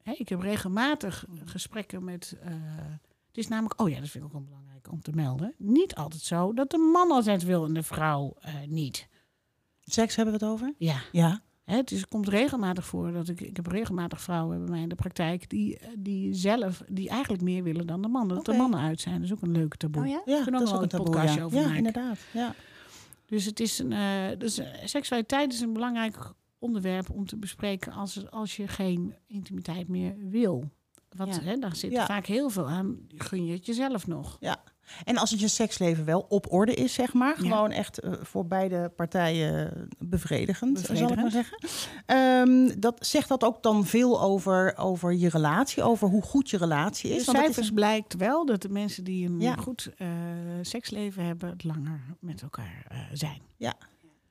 [0.03, 2.37] ik heb regelmatig gesprekken met.
[2.45, 2.51] Uh,
[3.27, 5.53] het is namelijk, oh ja, dat vind ik ook wel belangrijk om te melden.
[5.57, 9.07] Niet altijd zo dat de man altijd wil en de vrouw uh, niet.
[9.79, 10.73] Seks hebben we het over?
[10.77, 11.01] Ja.
[11.11, 11.41] Ja.
[11.63, 14.81] Hè, het, is, het komt regelmatig voor dat ik, ik heb regelmatig vrouwen bij mij
[14.81, 18.27] in de praktijk die, die zelf, die eigenlijk meer willen dan de man.
[18.27, 20.01] Dat de mannen uit zijn, dat is ook een leuke taboe.
[20.01, 20.21] Oh ja?
[20.25, 21.45] ja dat is ook een taboe, podcastje ja.
[21.45, 22.17] over ja, inderdaad.
[22.33, 22.55] Ja.
[23.25, 28.31] Dus het is een, uh, dus seksualiteit is een belangrijk onderwerp om te bespreken als,
[28.31, 30.71] als je geen intimiteit meer wil.
[31.15, 32.97] Want hè, daar zit vaak heel veel aan.
[33.07, 34.37] Gun je het jezelf nog.
[34.39, 34.63] Ja.
[35.03, 38.47] En als het je seksleven wel op orde is, zeg maar, gewoon echt uh, voor
[38.47, 41.57] beide partijen bevredigend, zal ik maar zeggen.
[42.47, 46.57] Um, dat, zegt dat ook dan veel over, over je relatie, over hoe goed je
[46.57, 47.25] relatie is?
[47.25, 47.71] De cijfers is...
[47.71, 50.07] blijkt wel dat de mensen die een goed uh,
[50.61, 53.41] seksleven hebben, het langer met elkaar uh, zijn.
[53.57, 53.73] Ja,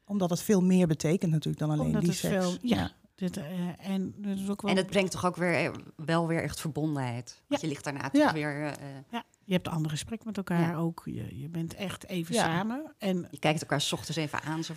[0.04, 2.34] omdat het veel meer betekent natuurlijk dan alleen Omdat die seks.
[2.34, 2.90] Veel, ja.
[3.14, 4.70] Dit, uh, en, dus ook wel...
[4.70, 7.42] en het brengt toch ook weer eh, wel weer echt verbondenheid.
[7.48, 7.58] Ja.
[7.60, 8.60] je ligt daarna toch weer...
[8.62, 8.70] Uh,
[9.10, 9.24] ja.
[9.44, 11.02] Je hebt een ander gesprek met elkaar ook.
[11.04, 12.94] Je, je bent echt even samen.
[12.98, 14.64] En je kijkt elkaar s ochtends even aan.
[14.64, 14.74] Zo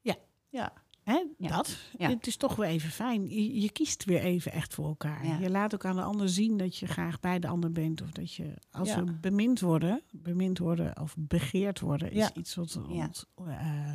[0.00, 0.16] Ja,
[0.48, 0.72] ja.
[1.08, 1.76] Hè, Dat.
[1.98, 3.28] Het is toch weer even fijn.
[3.28, 5.40] Je, je, kiest weer even echt voor elkaar.
[5.40, 8.02] Je laat ook aan de ander zien dat je graag bij de ander bent.
[8.02, 12.80] Of dat je, als we bemind worden, bemind worden of begeerd worden, is iets wat,
[12.90, 13.04] uh,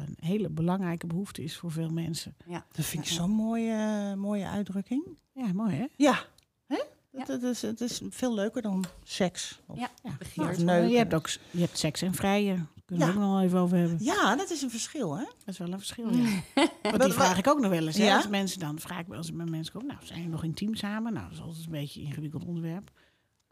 [0.07, 2.35] een hele belangrijke behoefte is voor veel mensen.
[2.47, 2.65] Ja.
[2.71, 5.17] Dat vind ik zo'n mooie, mooie uitdrukking.
[5.33, 5.85] Ja, mooi hè?
[5.95, 6.25] Ja.
[6.67, 6.83] Hè?
[7.11, 9.61] Dat, dat is, het is veel leuker dan seks.
[9.65, 9.89] Of ja,
[10.87, 12.65] je hebt ook je hebt seks en vrije.
[12.97, 13.97] Kunnen we ook nog wel even over hebben.
[13.99, 15.23] Ja, dat is een verschil, hè?
[15.23, 16.41] Dat is wel een verschil, ja.
[16.81, 17.97] Want die vraag ik ook nog wel eens.
[17.97, 18.15] Ja?
[18.15, 20.75] Als mensen dan, vraag ik wel eens met mensen komen, nou, zijn je nog intiem
[20.75, 21.13] samen?
[21.13, 22.91] Nou, dat is altijd een beetje een ingewikkeld onderwerp.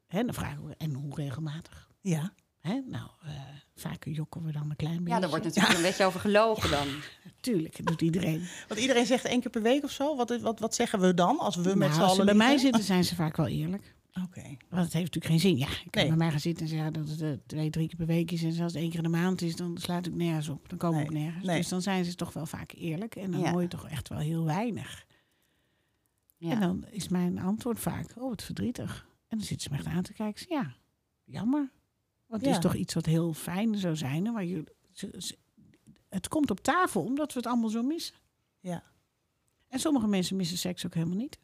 [0.07, 1.89] Hè, dan vragen we, en hoe regelmatig?
[2.01, 2.33] Ja.
[2.59, 2.81] Hè?
[2.85, 3.31] Nou, uh,
[3.75, 5.13] vaak jokken we dan een klein beetje.
[5.13, 6.87] Ja, daar wordt natuurlijk een beetje over gelogen dan.
[7.39, 8.47] Tuurlijk, dat doet iedereen.
[8.67, 10.15] Want iedereen zegt één keer per week of zo.
[10.15, 12.07] Wat, wat, wat zeggen we dan als we nou, met z'n allen...
[12.07, 13.95] Als ze bij mij zitten, zijn ze vaak wel eerlijk.
[14.13, 14.57] Oké.
[14.69, 15.57] Want het heeft natuurlijk geen zin.
[15.57, 17.97] Ja, ik kan bij mij gaan zitten en zeggen dat het uh, twee, drie keer
[17.97, 18.43] per week is.
[18.43, 20.69] En zelfs één keer in de maand is, dan sluit ik nergens op.
[20.69, 21.45] Dan komen we ook nergens.
[21.45, 23.15] Dus dan zijn ze toch wel vaak eerlijk.
[23.15, 25.05] En dan hoor je toch echt wel heel weinig.
[26.37, 26.51] Ja.
[26.51, 29.07] En dan is mijn antwoord vaak, oh wat verdrietig.
[29.27, 30.45] En dan zitten ze me echt aan te kijken.
[30.49, 30.75] Ja,
[31.23, 31.71] jammer.
[32.27, 34.23] Want het is toch iets wat heel fijn zou zijn.
[34.23, 34.63] Maar je,
[36.09, 38.15] het komt op tafel omdat we het allemaal zo missen.
[38.59, 38.83] Ja.
[39.67, 41.39] En sommige mensen missen seks ook helemaal niet.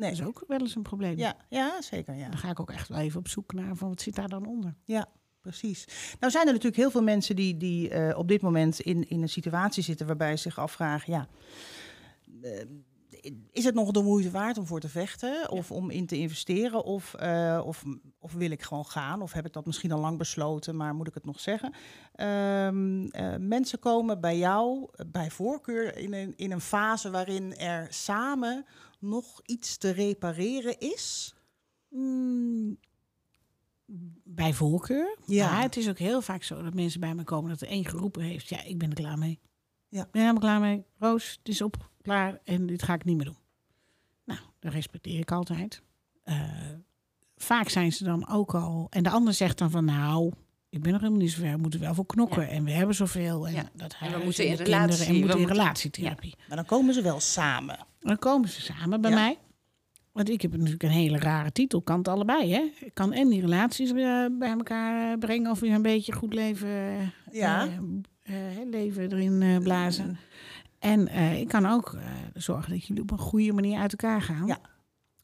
[0.00, 0.10] Nee.
[0.10, 1.18] Dat is ook wel eens een probleem.
[1.18, 2.14] Ja, ja zeker.
[2.14, 2.28] Ja.
[2.28, 4.46] Dan ga ik ook echt wel even op zoek naar van wat zit daar dan
[4.46, 4.74] onder.
[4.84, 5.06] Ja,
[5.40, 5.84] precies.
[6.20, 9.22] Nou zijn er natuurlijk heel veel mensen die, die uh, op dit moment in, in
[9.22, 11.28] een situatie zitten waarbij ze zich afvragen, ja,
[12.42, 12.60] uh,
[13.50, 16.84] is het nog de moeite waard om voor te vechten of om in te investeren?
[16.84, 17.84] Of, uh, of,
[18.18, 19.22] of wil ik gewoon gaan?
[19.22, 21.72] Of heb ik dat misschien al lang besloten, maar moet ik het nog zeggen?
[22.16, 22.68] Uh,
[23.38, 28.64] mensen komen bij jou bij voorkeur in een, in een fase waarin er samen
[29.00, 31.34] nog iets te repareren is?
[31.88, 32.78] Mm,
[34.24, 35.16] bij voorkeur.
[35.26, 35.50] Ja.
[35.50, 37.84] Maar het is ook heel vaak zo dat mensen bij me komen dat er één
[37.84, 38.48] geroepen heeft.
[38.48, 39.40] Ja, ik ben er klaar mee.
[39.88, 40.02] Ja.
[40.02, 40.84] Ik ben helemaal klaar mee.
[40.98, 43.38] Roos, het is op, klaar en dit ga ik niet meer doen.
[44.24, 45.82] Nou, dat respecteer ik altijd.
[46.24, 46.50] Uh,
[47.36, 48.86] vaak zijn ze dan ook al...
[48.90, 50.32] En de ander zegt dan van nou,
[50.68, 51.50] ik ben nog helemaal niet zover.
[51.52, 52.48] We moeten wel voor knokken.
[52.48, 53.48] En we hebben zoveel.
[53.48, 55.06] En, dat en we moeten in relatie.
[55.06, 56.34] En we moeten in relatietherapie.
[56.48, 57.78] Maar dan komen ze wel samen.
[58.00, 59.38] Dan komen ze samen bij mij.
[60.12, 61.82] Want ik heb natuurlijk een hele rare titel.
[61.82, 62.70] Kan het allebei, hè?
[62.80, 65.50] Ik kan en die relaties uh, bij elkaar brengen...
[65.50, 66.68] of weer een beetje goed leven,
[67.30, 67.68] ja.
[68.22, 68.34] Uh,
[68.70, 70.18] leven erin blazen.
[70.78, 71.08] En
[71.38, 71.98] ik kan ook
[72.34, 74.46] zorgen dat jullie op een goede manier uit elkaar gaan.
[74.46, 74.60] Ja.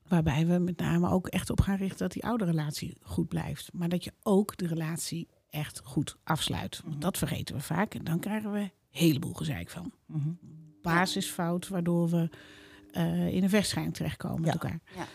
[0.09, 3.71] Waarbij we met name ook echt op gaan richten dat die oude relatie goed blijft.
[3.73, 6.81] Maar dat je ook de relatie echt goed afsluit.
[6.83, 7.03] Want mhm.
[7.03, 9.93] dat vergeten we vaak en dan krijgen we een heleboel gezeik van.
[10.07, 10.29] Mhm.
[10.83, 12.31] Basisfout, waardoor we
[12.97, 14.81] uh, in een vechtscheiding terechtkomen met elkaar.
[14.97, 15.07] Ja.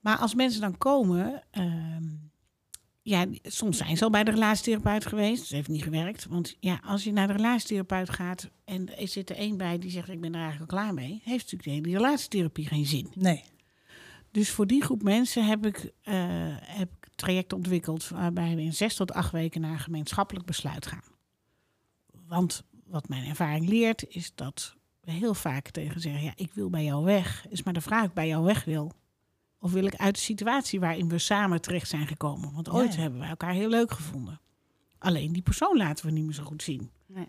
[0.00, 1.96] Maar als mensen dan komen, uh,
[3.02, 5.40] ja, soms zijn ze al bij de relatietherapeut geweest.
[5.40, 6.26] Dat heeft niet gewerkt.
[6.26, 9.90] Want ja, als je naar de relatietherapeut gaat en er zit er één bij die
[9.90, 13.10] zegt ik ben er eigenlijk al klaar mee, heeft natuurlijk die relatietherapie geen zin.
[13.14, 13.44] Nee.
[14.30, 16.14] Dus voor die groep mensen heb ik, uh,
[16.60, 20.86] heb ik traject ontwikkeld waarbij we in zes tot acht weken naar een gemeenschappelijk besluit
[20.86, 21.14] gaan.
[22.26, 24.76] Want wat mijn ervaring leert is dat
[25.12, 27.46] heel vaak tegen zeggen, ja, ik wil bij jou weg.
[27.48, 28.92] Is maar de vraag of ik bij jou weg wil.
[29.58, 32.52] Of wil ik uit de situatie waarin we samen terecht zijn gekomen?
[32.52, 34.40] Want ooit hebben wij elkaar heel leuk gevonden.
[34.98, 36.90] Alleen die persoon laten we niet meer zo goed zien.
[37.06, 37.28] Nee.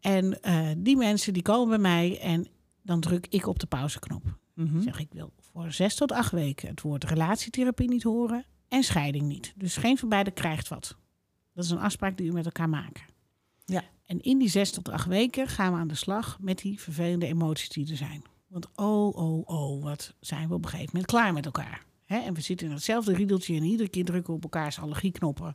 [0.00, 2.46] En uh, die mensen die komen bij mij en
[2.82, 4.38] dan druk ik op de pauzeknop.
[4.54, 8.82] Mm Zeg ik wil voor zes tot acht weken het woord relatietherapie niet horen en
[8.82, 9.52] scheiding niet.
[9.56, 10.96] Dus geen van beiden krijgt wat.
[11.52, 13.04] Dat is een afspraak die u met elkaar maken.
[13.66, 13.82] Ja.
[14.06, 17.26] En in die zes tot acht weken gaan we aan de slag met die vervelende
[17.26, 18.22] emoties die er zijn.
[18.46, 21.84] Want oh, oh, oh, wat zijn we op een gegeven moment klaar met elkaar.
[22.04, 22.18] Hè?
[22.18, 25.54] En we zitten in hetzelfde riedeltje en iedere keer drukken we op elkaars allergieknoppen.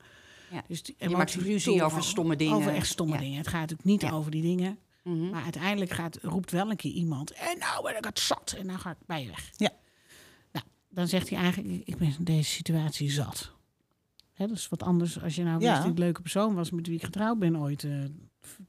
[0.52, 0.63] Ja.
[0.67, 2.56] Dus die je maakt ruzie over stomme dingen.
[2.56, 3.38] Over echt stomme dingen.
[3.38, 4.80] Het gaat natuurlijk niet over die dingen.
[5.04, 5.30] Mhm.
[5.30, 7.32] Maar uiteindelijk gaat, roept wel een keer iemand...
[7.32, 9.52] en nou ben ik het zat en dan ga ik bij je weg.
[9.56, 9.71] Ja.
[10.52, 11.88] Nou, dan zegt hij eigenlijk...
[11.88, 13.52] ik ben in deze situatie zat.
[14.41, 15.86] Hè, dat is wat anders als je nou ja.
[15.86, 16.71] een leuke persoon was...
[16.71, 17.84] met wie ik getrouwd ben ooit...
[17.84, 18.04] Uh,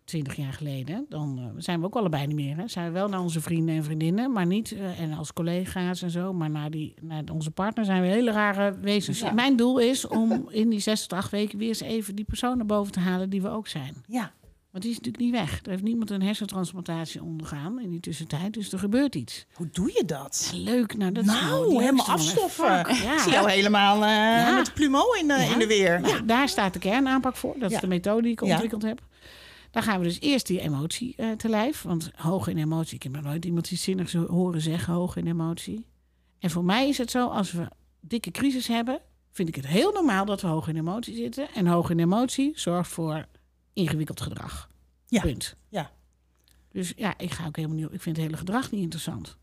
[0.05, 2.57] twintig jaar geleden, dan uh, zijn we ook allebei niet meer.
[2.57, 2.69] Hè.
[2.69, 6.11] Zijn we wel naar onze vrienden en vriendinnen, maar niet uh, en als collega's en
[6.11, 9.33] zo, maar naar, die, naar onze partner zijn we hele rare wezens.
[9.33, 12.57] Mijn doel is om in die zes tot acht weken weer eens even die persoon
[12.57, 13.95] naar boven te halen die we ook zijn.
[14.07, 14.33] Ja.
[14.73, 15.61] Want die is natuurlijk niet weg.
[15.63, 18.53] Er heeft niemand een hersentransplantatie ondergaan in die tussentijd.
[18.53, 19.47] Dus er gebeurt iets.
[19.53, 20.51] Hoe doe je dat?
[20.55, 20.97] leuk.
[20.97, 22.67] Nou, dat nou helemaal afstoffen.
[22.67, 23.15] Ja.
[23.15, 24.57] Ik zie jou helemaal uh, ja.
[24.57, 26.01] met plumo in, uh, in de weer.
[26.01, 27.55] Nou, daar staat de kernaanpak voor.
[27.59, 29.01] Dat is de methode die ik ontwikkeld heb.
[29.71, 31.83] Dan gaan we dus eerst die emotie uh, te lijf.
[31.83, 32.95] Want hoog in emotie.
[32.95, 35.87] Ik heb nog nooit iemand iets zinnigs horen zeggen, hoog in emotie.
[36.39, 37.69] En voor mij is het zo, als we
[38.01, 39.01] dikke crisis hebben...
[39.33, 41.49] vind ik het heel normaal dat we hoog in emotie zitten.
[41.55, 43.27] En hoog in emotie zorgt voor
[43.73, 44.71] ingewikkeld gedrag.
[45.07, 45.21] Ja.
[45.21, 45.57] Punt.
[45.69, 45.91] Ja.
[46.71, 47.93] Dus ja, ik ga ook helemaal niet.
[47.93, 49.37] Ik vind het hele gedrag niet interessant.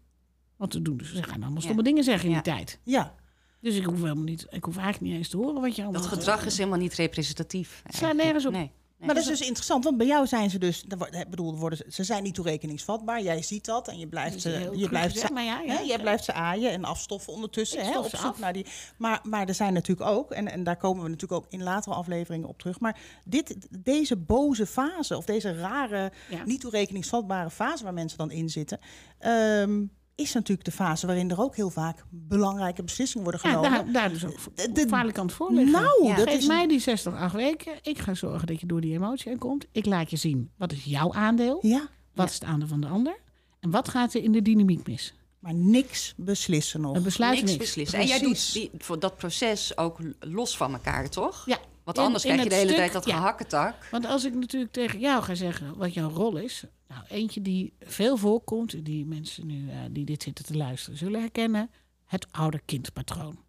[0.56, 0.98] Wat te doen.
[0.98, 2.80] Dus ze gaan allemaal stomme dingen zeggen in die tijd.
[2.84, 3.16] Ja.
[3.62, 4.48] Dus ik hoef helemaal niet.
[4.50, 6.02] Ik hoef eigenlijk niet eens te horen wat je allemaal.
[6.02, 7.84] Dat gedrag is helemaal niet representatief.
[8.00, 8.52] Ja, nergens op.
[8.52, 10.86] Nee maar dat is dus interessant, want bij jou zijn ze dus,
[11.30, 13.22] bedoel, worden, ze zijn niet toerekeningsvatbaar.
[13.22, 16.24] Jij ziet dat en je blijft, ze, je blijft, ze, maar ja, ja, jij blijft
[16.24, 17.86] ze aaien en afstoffen ondertussen.
[17.86, 18.66] Hè, op zoek naar die.
[18.98, 21.96] Maar, maar er zijn natuurlijk ook, en, en daar komen we natuurlijk ook in latere
[21.96, 22.80] afleveringen op terug.
[22.80, 26.12] Maar dit, deze boze fase, of deze rare,
[26.46, 28.80] niet toerekeningsvatbare fase waar mensen dan in zitten.
[29.26, 33.72] Um, is natuurlijk de fase waarin er ook heel vaak belangrijke beslissingen worden genomen.
[33.72, 35.72] Ja, daar, daar dus ook aan het voorliggen.
[35.72, 36.16] Nou, ja.
[36.16, 36.48] dat Geef is...
[36.48, 37.74] mij die 60, 8 weken.
[37.82, 39.66] Ik ga zorgen dat je door die emotie heen komt.
[39.72, 41.60] Ik laat je zien, wat is jouw aandeel?
[41.62, 41.88] Ja.
[42.14, 43.18] Wat is het aandeel van de ander?
[43.60, 45.14] En wat gaat er in de dynamiek mis?
[45.40, 46.96] Maar niks beslissen nog.
[46.96, 48.00] Een besluit niks, beslissen.
[48.00, 51.44] En jij doet die, voor dat proces ook los van elkaar, toch?
[51.46, 51.58] Ja.
[51.96, 53.16] Want anders krijg je de hele tijd dat ja.
[53.16, 53.76] gehakketak.
[53.92, 57.74] Want als ik natuurlijk tegen jou ga zeggen wat jouw rol is, nou, eentje die
[57.80, 61.70] veel voorkomt, die mensen nu uh, die dit zitten te luisteren zullen herkennen,
[62.06, 63.40] het ouder-kindpatroon.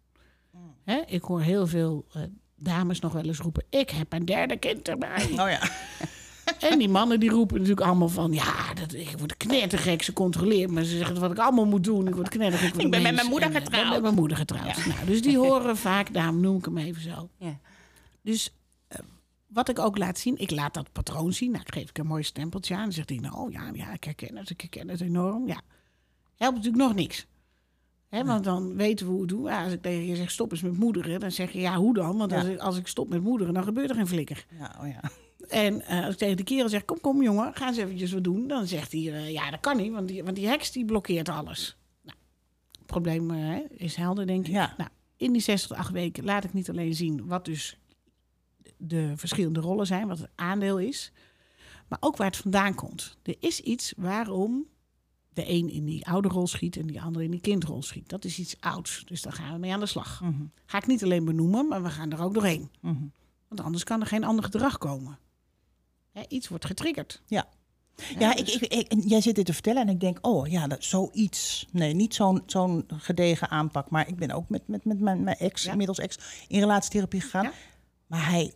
[0.51, 1.03] Mm.
[1.05, 2.23] Ik hoor heel veel uh,
[2.55, 5.23] dames nog wel eens roepen: Ik heb een derde kind erbij.
[5.31, 5.69] Oh ja.
[6.59, 8.33] En die mannen die roepen natuurlijk allemaal van...
[8.33, 12.07] ja, dat, ik word knettergek, ze controleert maar Ze zeggen wat ik allemaal moet doen.
[12.07, 12.75] Ik word knettergek.
[12.75, 13.73] Ik ben met mijn moeder getrouwd.
[13.73, 14.75] Ik ben met mijn moeder getrouwd.
[14.75, 14.87] Ja.
[14.87, 17.29] Nou, dus die horen vaak, daarom noem ik hem even zo.
[17.37, 17.59] Ja.
[18.21, 18.53] Dus
[19.47, 21.51] wat ik ook laat zien, ik laat dat patroon zien.
[21.51, 22.83] Nou, geef ik een mooi stempeltje aan.
[22.83, 25.47] Dan zegt hij, nou oh, ja, ja, ik herken het, ik herken het enorm.
[25.47, 25.61] Ja,
[26.35, 27.27] helpt natuurlijk nog niks.
[28.07, 29.47] He, want dan weten we hoe het doen.
[29.47, 32.17] als ik tegen je zeg stop eens met moederen, dan zeg je ja, hoe dan?
[32.17, 34.45] Want als, ik, als ik stop met moederen, dan gebeurt er geen flikker.
[34.59, 35.01] Ja, oh ja.
[35.47, 38.23] En uh, als ik tegen de kerel zeg, kom, kom jongen, ga eens eventjes wat
[38.23, 38.47] doen.
[38.47, 41.29] Dan zegt hij, uh, ja, dat kan niet, want die, want die heks die blokkeert
[41.29, 41.77] alles.
[42.01, 42.17] Nou,
[42.71, 44.53] het probleem uh, is helder, denk ik.
[44.53, 44.73] Ja.
[44.77, 47.79] Nou, in die 60 tot 8 weken laat ik niet alleen zien wat dus
[48.81, 51.11] de verschillende rollen zijn, wat het aandeel is,
[51.87, 53.17] maar ook waar het vandaan komt.
[53.23, 54.65] Er is iets waarom
[55.33, 58.09] de een in die oude rol schiet en die andere in die kindrol schiet.
[58.09, 60.21] Dat is iets ouds, dus daar gaan we mee aan de slag.
[60.21, 60.43] Mhm.
[60.65, 62.69] Ga ik niet alleen benoemen, maar we gaan er ook doorheen.
[62.79, 63.03] Mhm.
[63.47, 65.19] Want anders kan er geen ander gedrag komen.
[66.27, 67.21] iets wordt getriggerd.
[67.25, 67.47] Ja.
[68.19, 70.83] Ja, ik, ik, ik, jij zit dit te vertellen en ik denk, oh ja, dat,
[70.83, 71.67] zoiets.
[71.71, 73.89] Nee, niet zo'n zo'n gedegen aanpak.
[73.89, 76.17] Maar ik ben ook met, met, met mijn, mijn ex, inmiddels ex,
[76.47, 77.51] in relatietherapie gegaan.
[78.07, 78.53] Maar hij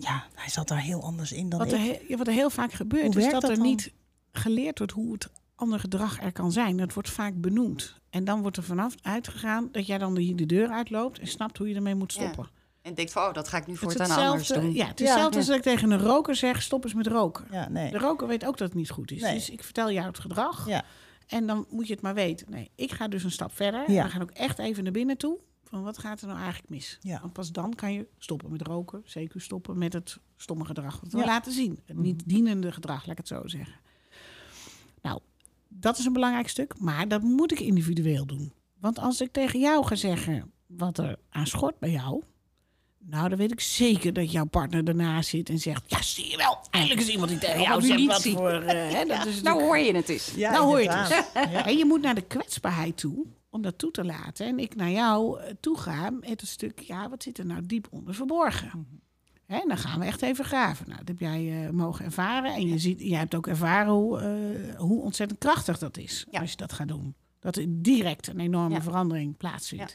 [0.00, 2.10] ja, hij zat daar heel anders in dan wat ik.
[2.10, 3.92] Er, wat er heel vaak gebeurt, is dat, er niet
[4.32, 6.76] geleerd wordt hoe het andere gedrag er kan zijn.
[6.76, 7.94] Dat wordt vaak benoemd.
[8.10, 11.58] En dan wordt er vanaf uitgegaan dat jij dan hier de deur uitloopt en snapt
[11.58, 12.48] hoe je ermee moet stoppen.
[12.82, 14.72] En denkt van, oh, dat ga ik nu voortaan anders doen.
[14.74, 17.46] Ja, het is hetzelfde als dat ik tegen een roker zeg, stop eens met roken.
[17.50, 17.90] Ja, nee.
[17.90, 19.20] De roker weet ook dat het niet goed is.
[19.20, 20.68] Dus ik vertel jou het gedrag.
[20.68, 20.84] Ja.
[21.26, 22.46] En dan moet je het maar weten.
[22.50, 23.84] Nee, ik ga dus een stap verder.
[23.86, 25.38] We gaan ook echt even naar binnen toe
[25.68, 26.98] van wat gaat er nou eigenlijk mis.
[27.00, 27.20] Ja.
[27.20, 31.12] Want pas dan kan je stoppen met roken, zeker stoppen met het stomme gedrag wat
[31.12, 31.80] we laten zien.
[31.86, 32.28] Het niet mhm.
[32.28, 33.74] dienende gedrag, laat ik het zo zeggen.
[35.02, 35.20] Nou,
[35.68, 38.52] dat is een belangrijk stuk, maar dat moet ik individueel doen.
[38.80, 42.22] Want als ik tegen jou ga zeggen wat er aan schort bij jou,
[42.98, 46.36] nou, dan weet ik zeker dat jouw partner ernaast zit en zegt: Ja, zie je
[46.36, 48.62] wel, eindelijk is iemand die tegen jou zegt wat voor.
[48.62, 50.32] Uh, hè, dat is nou hoor je het eens.
[50.36, 51.64] Ja, nou hoor je het eens.
[51.66, 54.46] En je moet naar de kwetsbaarheid toe om dat toe te laten.
[54.46, 57.66] En ik naar jou eh, toe ga met een stuk, ja, wat zit er nou
[57.66, 58.68] diep onder verborgen?
[58.68, 58.80] Mhm.
[59.46, 60.88] Hè, dan gaan we echt even graven.
[60.88, 62.54] Nou, dat heb jij uh, mogen ervaren.
[62.54, 64.20] En je ziet, jij hebt ook ervaren hoe,
[64.76, 67.14] hoe ontzettend krachtig dat is als je dat gaat doen.
[67.38, 69.94] Dat er direct een enorme verandering plaatsvindt.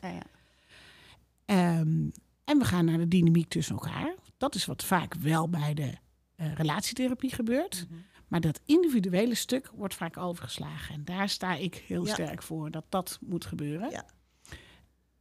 [1.45, 2.11] Um,
[2.43, 4.15] en we gaan naar de dynamiek tussen elkaar.
[4.37, 5.93] Dat is wat vaak wel bij de
[6.37, 7.85] uh, relatietherapie gebeurt.
[7.89, 7.99] Mhm.
[8.33, 10.95] Maar dat individuele stuk wordt vaak overgeslagen.
[10.95, 13.89] En daar sta ik heel sterk voor dat dat moet gebeuren.
[13.89, 14.05] Ja.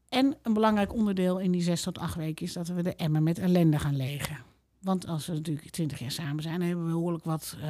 [0.09, 3.23] En een belangrijk onderdeel in die zes tot acht weken is dat we de emmer
[3.23, 4.39] met ellende gaan legen.
[4.81, 7.65] Want als we natuurlijk twintig jaar samen zijn, hebben we behoorlijk wat uh,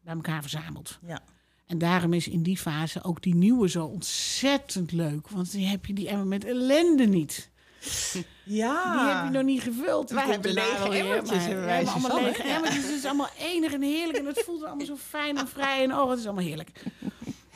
[0.00, 0.98] bij elkaar verzameld.
[1.06, 1.22] Ja.
[1.66, 5.28] En daarom is in die fase ook die nieuwe zo ontzettend leuk.
[5.28, 7.49] Want dan heb je die emmer met ellende niet.
[8.44, 8.92] Ja.
[8.92, 10.10] Die heb je nog niet gevuld.
[10.10, 11.46] Wij hebben lege emmertjes.
[11.46, 12.82] We hebben allemaal lege emmertjes.
[12.82, 14.18] Het is allemaal enig en heerlijk.
[14.18, 15.82] En het voelt allemaal zo fijn en vrij.
[15.82, 16.82] En oh, het is allemaal heerlijk.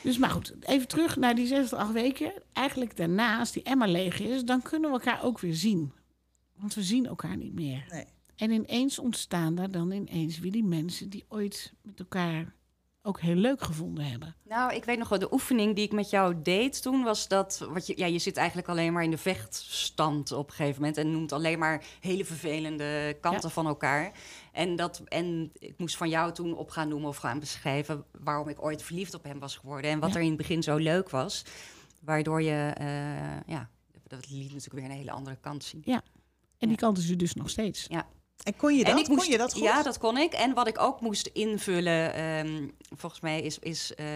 [0.03, 2.33] Dus maar goed, even terug naar die 6 acht weken.
[2.53, 5.93] Eigenlijk daarna, als die emmer leeg is, dan kunnen we elkaar ook weer zien.
[6.57, 7.85] Want we zien elkaar niet meer.
[7.89, 8.05] Nee.
[8.37, 12.55] En ineens ontstaan daar dan ineens weer die mensen die ooit met elkaar
[13.07, 14.35] ook heel leuk gevonden hebben.
[14.43, 17.67] Nou, ik weet nog wel, de oefening die ik met jou deed toen was dat,
[17.71, 20.97] wat je, ja, je zit eigenlijk alleen maar in de vechtstand op een gegeven moment
[20.99, 24.13] en noemt alleen maar hele vervelende kanten van elkaar.
[24.53, 28.49] En, dat, en ik moest van jou toen op gaan noemen of gaan beschrijven waarom
[28.49, 31.11] ik ooit verliefd op hem was geworden en wat er in het begin zo leuk
[31.11, 31.45] was,
[32.01, 33.71] waardoor je, uh, ja,
[34.07, 35.83] dat liet natuurlijk weer een hele andere kant zien.
[35.85, 36.03] Ja,
[36.59, 37.87] en die kant is er dus nog steeds.
[37.89, 38.07] Ja.
[38.43, 39.07] En kon je dat?
[39.07, 39.63] kon je dat goed?
[39.63, 40.33] Ja, dat kon ik.
[40.33, 44.07] En wat ik ook moest invullen, ehm, volgens mij, is, is uh,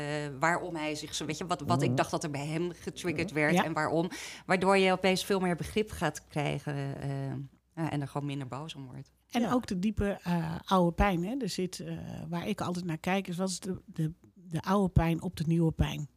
[0.41, 1.25] waarom hij zich zo...
[1.25, 4.11] Weet je, wat, wat ik dacht dat er bij hem getriggerd werd en waarom.
[4.47, 8.87] Waardoor je opeens veel meer begrip gaat krijgen uh, en er gewoon minder boos om
[8.87, 9.13] wordt.
[9.31, 11.25] En ook de diepe uh, oude pijn.
[11.25, 11.35] Hè?
[11.39, 11.85] Er zit,
[12.29, 15.45] waar ik altijd naar kijk, is wat is de, de, de oude pijn op de
[15.47, 16.09] nieuwe pijn.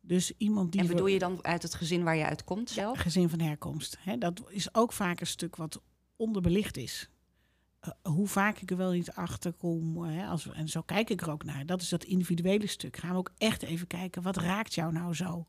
[0.00, 0.80] Dus iemand die.
[0.80, 2.98] En bedoel je dan uit het gezin waar je uitkomt zelf?
[2.98, 3.96] gezin van herkomst.
[4.00, 4.18] Hè?
[4.18, 5.80] Dat is ook vaak een stuk wat
[6.16, 7.08] onderbelicht is.
[7.84, 10.02] Uh, hoe vaak ik er wel niet achter kom.
[10.02, 11.66] Hè, als en zo kijk ik er ook naar.
[11.66, 12.96] Dat is dat individuele stuk.
[12.96, 15.46] Gaan we ook echt even kijken, wat raakt jou nou zo?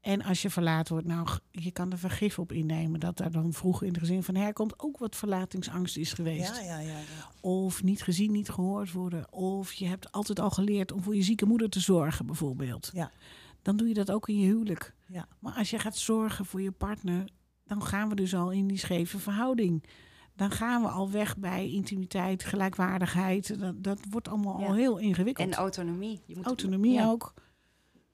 [0.00, 3.52] En als je verlaten wordt, nou, je kan er vergif op innemen dat daar dan
[3.52, 6.56] vroeger in het gezin van herkomt ook wat verlatingsangst is geweest.
[6.56, 9.32] Ja, ja, ja, ja, Of niet gezien, niet gehoord worden.
[9.32, 12.90] Of je hebt altijd al geleerd om voor je zieke moeder te zorgen, bijvoorbeeld.
[12.92, 13.10] Ja.
[13.62, 14.94] Dan doe je dat ook in je huwelijk.
[15.06, 15.28] Ja.
[15.38, 17.28] Maar als je gaat zorgen voor je partner,
[17.68, 19.84] dan gaan we dus al in die scheve verhouding.
[20.36, 23.60] Dan gaan we al weg bij intimiteit, gelijkwaardigheid.
[23.60, 25.48] Dat, dat wordt allemaal al heel ingewikkeld.
[25.48, 26.20] En autonomie.
[26.26, 27.34] Je moet autonomie ook.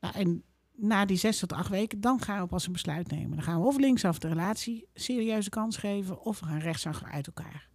[0.01, 0.43] Nou, en
[0.73, 3.31] na die zes tot acht weken, dan gaan we pas een besluit nemen.
[3.31, 7.27] Dan gaan we of linksaf de relatie serieuze kans geven, of we gaan rechtsaf uit
[7.27, 7.69] elkaar.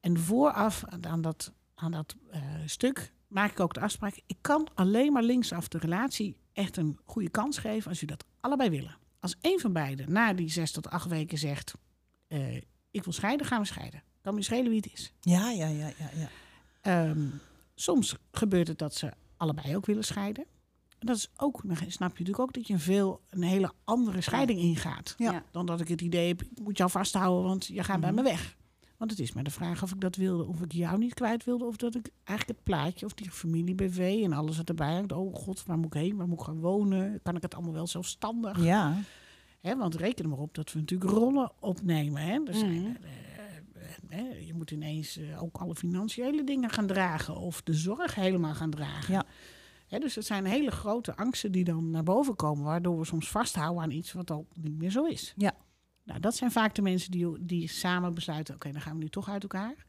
[0.00, 4.68] En vooraf aan dat, aan dat uh, stuk maak ik ook de afspraak: ik kan
[4.74, 8.96] alleen maar linksaf de relatie echt een goede kans geven als u dat allebei willen.
[9.26, 11.74] Als een van beiden na die zes tot acht weken zegt:
[12.28, 12.56] uh,
[12.90, 14.02] Ik wil scheiden, gaan we scheiden.
[14.20, 15.12] Kan me schelen wie het is.
[15.20, 16.10] Ja, ja, ja, ja.
[16.82, 17.08] ja.
[17.08, 17.40] Um,
[17.74, 20.44] soms gebeurt het dat ze allebei ook willen scheiden.
[20.98, 23.72] En dat is ook, dan snap je natuurlijk ook dat je een veel een hele
[23.84, 25.14] andere scheiding ingaat.
[25.18, 25.44] Ja.
[25.50, 28.22] Dan dat ik het idee heb, ik moet jou vasthouden, want je gaat bij mhm.
[28.22, 28.56] me weg.
[28.98, 31.44] Want het is maar de vraag of ik dat wilde, of ik jou niet kwijt
[31.44, 34.92] wilde, of dat ik eigenlijk het plaatje of die familie BV en alles wat erbij
[34.92, 35.12] hangt.
[35.12, 36.16] Oh god, waar moet ik heen?
[36.16, 37.20] Waar moet ik gaan wonen?
[37.22, 38.64] Kan ik het allemaal wel zelfstandig?
[38.64, 38.96] Ja.
[39.60, 42.22] Hè, want reken maar op dat we natuurlijk rollen opnemen.
[42.22, 42.40] Hè?
[42.44, 42.96] Er zijn, mm.
[44.46, 48.70] je moet ineens eh, ook alle financiële dingen gaan dragen of de zorg helemaal gaan
[48.70, 49.14] dragen.
[49.14, 49.24] Ja.
[49.86, 53.30] Hè, dus het zijn hele grote angsten die dan naar boven komen, waardoor we soms
[53.30, 55.34] vasthouden aan iets wat al niet meer zo is.
[55.36, 55.54] Ja.
[56.06, 59.08] Nou, dat zijn vaak de mensen die, die samen besluiten: oké, dan gaan we nu
[59.08, 59.86] toch uit elkaar.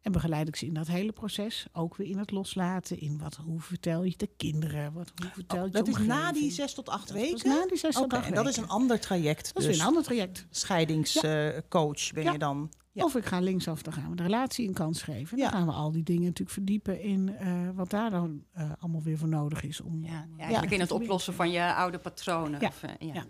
[0.00, 1.66] En begeleid ik ze in dat hele proces.
[1.72, 3.00] Ook weer in het loslaten.
[3.00, 4.92] In wat, hoe vertel je de kinderen?
[4.92, 7.48] Wat, hoe vertel je oh, dat is na die zes tot acht weken?
[7.48, 8.36] na die zes tot acht weken.
[8.36, 9.54] En dat is een ander traject.
[9.54, 9.78] Dat is dus.
[9.78, 10.46] een ander traject.
[10.50, 12.70] Scheidingscoach ben je dan.
[12.94, 15.38] Of ik ga linksaf, dan gaan we de relatie een kans geven.
[15.38, 19.02] Dan gaan we al die dingen natuurlijk verdiepen in uh, wat daar dan uh, allemaal
[19.02, 19.80] weer voor nodig is.
[19.80, 22.62] Om, ja, ja, eigenlijk in het oplossen van je oude patronen.
[22.62, 23.24] Of, uh, ja.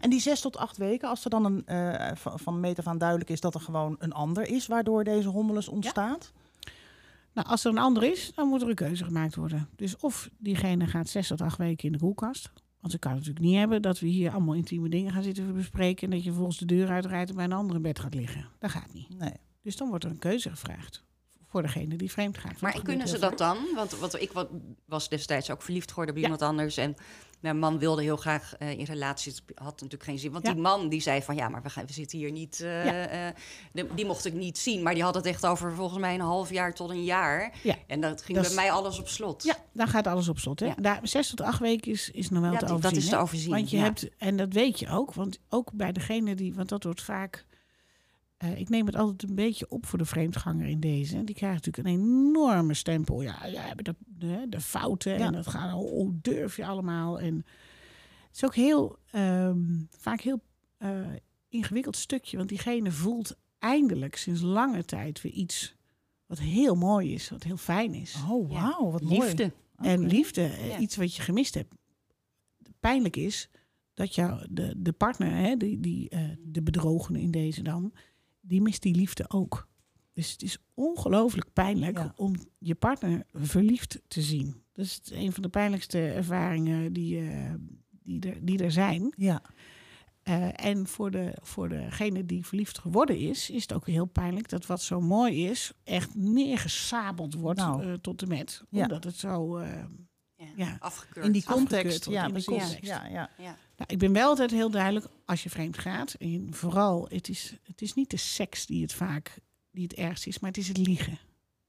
[0.00, 2.98] En die zes tot acht weken, als er dan een, van, van meet af aan
[2.98, 6.32] duidelijk is dat er gewoon een ander is waardoor deze hommeles ontstaat?
[7.32, 9.68] Nou, als er een ander is, dan moet er een keuze gemaakt worden.
[9.76, 12.50] Dus of diegene gaat zes tot acht weken in de koelkast,
[12.80, 16.10] Want ik kan natuurlijk niet hebben dat we hier allemaal intieme dingen gaan zitten bespreken.
[16.10, 18.48] En dat je volgens de deur uitrijdt en bij een andere bed gaat liggen.
[18.58, 19.18] Dat gaat niet.
[19.18, 19.34] Nee.
[19.62, 21.04] Dus dan wordt er een keuze gevraagd
[21.46, 22.60] voor degene die vreemd gaat.
[22.60, 23.56] Maar kunnen ze dat dan?
[23.74, 24.32] Want, want ik
[24.84, 26.76] was destijds ook verliefd geworden op iemand anders.
[26.76, 26.96] En
[27.40, 29.34] mijn man wilde heel graag uh, in relatie.
[29.54, 30.32] had natuurlijk geen zin.
[30.32, 32.60] Want die man die zei van ja, maar we, gaan, we zitten hier niet.
[32.62, 33.26] Uh,
[33.74, 34.82] uh, die mocht ik niet zien.
[34.82, 37.52] Maar die had het echt over volgens mij een half jaar tot een jaar.
[37.62, 37.76] Ja.
[37.86, 39.42] En dat ging bij mij alles op slot.
[39.42, 40.60] Ja, dan gaat alles op slot.
[40.60, 40.66] Hè?
[40.66, 40.74] Ja.
[40.74, 42.80] Daar, zes tot acht weken is, is nog wel te overzien.
[42.80, 43.50] Dat is te overzien.
[43.50, 45.14] Want je hebt, en dat weet je ook.
[45.14, 46.54] Want ook bij degene die.
[46.54, 47.44] Want dat wordt vaak
[48.44, 51.24] uh, ik neem het altijd een beetje op voor de vreemdganger in deze.
[51.24, 53.22] Die krijgt natuurlijk een enorme stempel.
[53.22, 55.26] Ja, ja hebben de, de, de fouten ja.
[55.26, 57.20] en dat gaat, oh, oh, durf je allemaal.
[57.20, 57.34] En
[58.26, 60.42] het is ook heel, um, vaak heel
[60.78, 61.06] uh,
[61.48, 65.74] ingewikkeld stukje, want diegene voelt eindelijk sinds lange tijd weer iets
[66.26, 68.16] wat heel mooi is, wat heel fijn is.
[68.30, 69.52] Oh, wauw, wat liefde.
[69.76, 69.92] Mooi.
[69.92, 70.78] En liefde, ja.
[70.78, 71.74] iets wat je gemist hebt.
[72.80, 73.50] Pijnlijk is
[73.94, 77.92] dat jou, de, de partner, hè, die, die, uh, de bedrogene in deze dan,
[78.40, 79.68] die mist die liefde ook.
[80.12, 82.12] Dus het is ongelooflijk pijnlijk ja.
[82.16, 84.62] om je partner verliefd te zien.
[84.72, 87.54] Dat is een van de pijnlijkste ervaringen die, uh,
[87.90, 89.12] die, er, die er zijn.
[89.16, 89.42] Ja.
[90.24, 94.48] Uh, en voor, de, voor degene die verliefd geworden is, is het ook heel pijnlijk
[94.48, 97.84] dat wat zo mooi is, echt neergesabeld wordt nou.
[97.84, 98.64] uh, tot de met.
[98.70, 98.82] Ja.
[98.82, 99.60] Omdat het zo.
[99.60, 99.88] ja,
[100.56, 101.26] ja, afgekeurd.
[101.26, 102.04] In die context.
[102.04, 102.48] Ja, in precies.
[102.48, 102.86] Context.
[102.86, 103.56] Ja, ja.
[103.80, 103.86] Ja.
[103.86, 107.54] Nou, ik ben wel altijd heel duidelijk, als je vreemd gaat, en vooral, het is,
[107.62, 109.38] het is niet de seks die het vaak
[109.70, 111.18] die het ergst is, maar het is het liegen.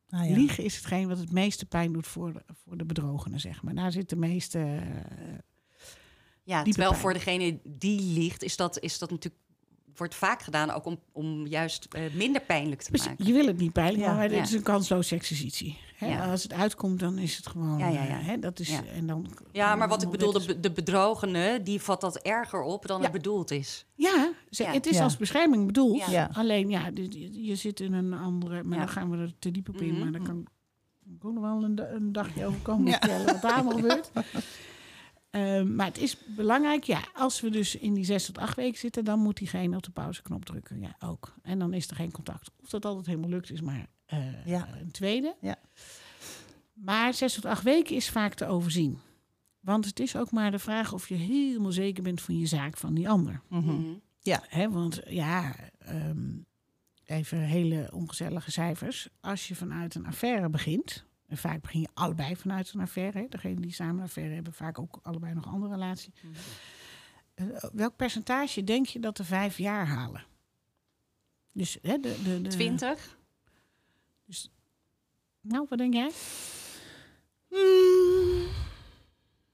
[0.09, 0.36] Ah, ja.
[0.36, 3.76] Liegen is hetgeen wat het meeste pijn doet voor de, voor de bedrogenen, zeg maar.
[3.76, 4.59] Daar zit de meeste.
[4.59, 5.38] Uh,
[6.43, 7.01] ja, terwijl pijn.
[7.01, 9.43] voor degene die liegt, is dat, is dat natuurlijk
[9.95, 13.26] wordt vaak gedaan ook om, om juist uh, minder pijnlijk te maken.
[13.26, 14.14] Je wil het niet pijnlijk, ja.
[14.14, 14.41] maar het ja.
[14.41, 15.78] is een kansloze exercitie.
[16.10, 16.32] Ja.
[16.32, 17.78] Als het uitkomt, dan is het gewoon.
[17.78, 18.18] Ja, ja, ja.
[18.18, 22.02] Hè, dat is, En dan, ja maar wat ik bedoel, de, de bedrogene, die vat
[22.02, 23.86] dat erger op dan het bedoeld is.
[23.95, 26.04] Ja, ze, het is als bescherming bedoeld.
[26.32, 28.64] Alleen ja, je, je zit in een andere.
[28.64, 29.88] Maar dan gaan we er te diep op in.
[29.88, 30.04] Mm -hmm.
[30.04, 30.47] Maar dan kan
[31.16, 34.12] ik ook nog wel een, een dagje overkomen vertellen wat daar allemaal gebeurt.
[35.32, 38.79] Uh, maar het is belangrijk, ja, als we dus in die zes tot acht weken
[38.79, 40.79] zitten, dan moet diegene op de pauzeknop drukken.
[40.79, 41.34] Ja, ook.
[41.41, 42.51] En dan is er geen contact.
[42.61, 44.67] Of dat altijd helemaal lukt, is maar uh, ja.
[44.79, 45.36] een tweede.
[45.41, 45.55] Ja.
[46.73, 48.99] Maar zes tot acht weken is vaak te overzien.
[49.59, 52.77] Want het is ook maar de vraag of je helemaal zeker bent van je zaak
[52.77, 53.41] van die ander.
[53.47, 54.01] Mm -hmm.
[54.19, 54.43] Ja.
[54.47, 55.55] Hè, want ja,
[55.89, 56.45] um,
[57.05, 59.09] even hele ongezellige cijfers.
[59.19, 63.25] Als je vanuit een affaire begint, en vaak begin je allebei vanuit een affaire.
[63.29, 66.13] Degene die samen een affaire hebben, vaak ook allebei nog een andere relatie.
[66.21, 66.34] Mm
[67.36, 67.51] -hmm.
[67.51, 70.23] uh, welk percentage denk je dat de vijf jaar halen?
[71.51, 73.17] Dus hè, de, de, de, 20?
[74.25, 74.51] Dus,
[75.41, 76.11] nou, wat denk jij?
[77.49, 78.47] Mm.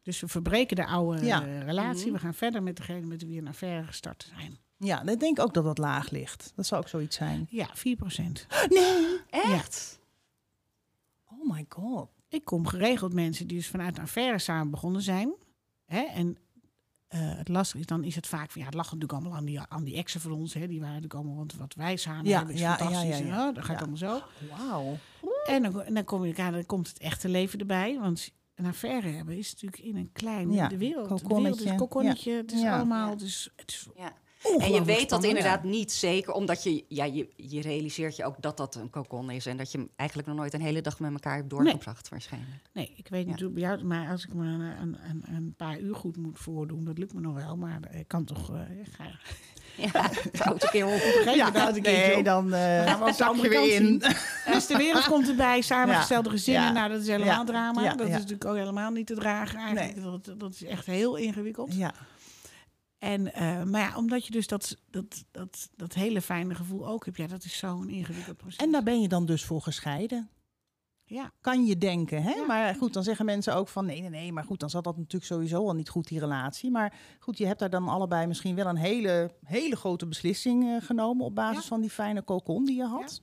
[0.01, 1.47] Dus we verbreken de oude ja.
[1.47, 1.97] uh, relatie.
[1.97, 2.13] Mm -hmm.
[2.13, 4.57] We gaan verder met degene met wie een affaire gestart zijn.
[4.77, 6.51] Ja, ik denk ook dat dat laag ligt.
[6.55, 7.47] Dat zou ook zoiets zijn.
[7.49, 8.47] Ja, 4 procent.
[8.69, 9.99] Nee, echt?
[9.99, 10.05] Ja.
[11.47, 12.09] Oh my god.
[12.29, 15.33] Ik kom geregeld mensen die dus vanuit een affaire samen begonnen zijn.
[15.85, 16.37] Hè, en uh,
[17.37, 19.59] het lastige is, dan is het vaak van ja, het lag natuurlijk allemaal aan die,
[19.59, 20.53] aan die exen van ons.
[20.53, 23.17] Hè, die waren natuurlijk allemaal, want wat wij samen ja, hebben is ja, fantastisch.
[23.17, 23.51] Ja, ja, ja.
[23.51, 23.85] dat gaat ja.
[23.85, 24.21] allemaal zo.
[24.57, 24.97] Wauw.
[25.45, 27.99] En dan, en dan, kom je, dan komt het echte leven erbij.
[27.99, 31.07] Want een affaire hebben is natuurlijk in een klein ja, de wereld.
[31.07, 31.41] kokonnetje.
[31.41, 32.31] De wereld is kokonnetje.
[32.31, 32.37] Ja.
[32.37, 32.75] Het is Ja.
[32.75, 33.15] allemaal.
[33.21, 34.13] Is, het is Ja.
[34.59, 38.35] En je weet dat inderdaad niet zeker, omdat je, ja, je, je realiseert je ook
[38.41, 39.45] dat dat een kokon is.
[39.45, 42.51] En dat je eigenlijk nog nooit een hele dag met elkaar hebt doorgebracht, waarschijnlijk.
[42.73, 43.29] Nee, ik weet Ja.
[43.29, 46.39] natuurlijk bij jou, maar als ik me een, een, een, een paar uur goed moet
[46.39, 47.55] voordoen, dat lukt me nog wel.
[47.57, 48.51] Maar ik kan toch.
[48.51, 48.59] Uh,
[48.91, 49.03] ga,
[49.93, 51.21] Ja, foute keer op.
[51.25, 54.01] ja, Ja, nee, dan eh gaan we andere weer kant in.
[54.53, 56.63] Dus de wereld komt erbij, samengestelde gezinnen.
[56.63, 56.71] Ja.
[56.71, 57.43] Nou, dat is helemaal Ja.
[57.43, 57.81] drama.
[57.83, 57.93] Ja.
[57.95, 58.17] Dat is Ja.
[58.17, 59.59] natuurlijk ook helemaal niet te dragen.
[59.59, 59.95] Eigenlijk.
[59.95, 60.03] Nee.
[60.03, 61.73] Dat, dat is echt heel ingewikkeld.
[61.75, 61.93] Ja.
[62.97, 67.05] En, eh, maar ja, omdat je dus dat, dat, dat, dat hele fijne gevoel ook
[67.05, 67.17] hebt.
[67.17, 68.57] Ja, dat is zo'n ingewikkeld proces.
[68.63, 70.29] En daar ben je dan dus voor gescheiden.
[71.05, 72.31] ja, Kan je denken, hè?
[72.33, 72.45] Ja.
[72.45, 74.31] Maar goed, dan zeggen mensen ook van nee, nee, nee.
[74.31, 76.71] Maar goed, dan zat dat natuurlijk sowieso al niet goed, die relatie.
[76.71, 80.81] Maar goed, je hebt daar dan allebei misschien wel een hele, hele grote beslissing eh,
[80.85, 81.67] genomen op basis Ja.
[81.67, 83.21] van die fijne cocon die je had.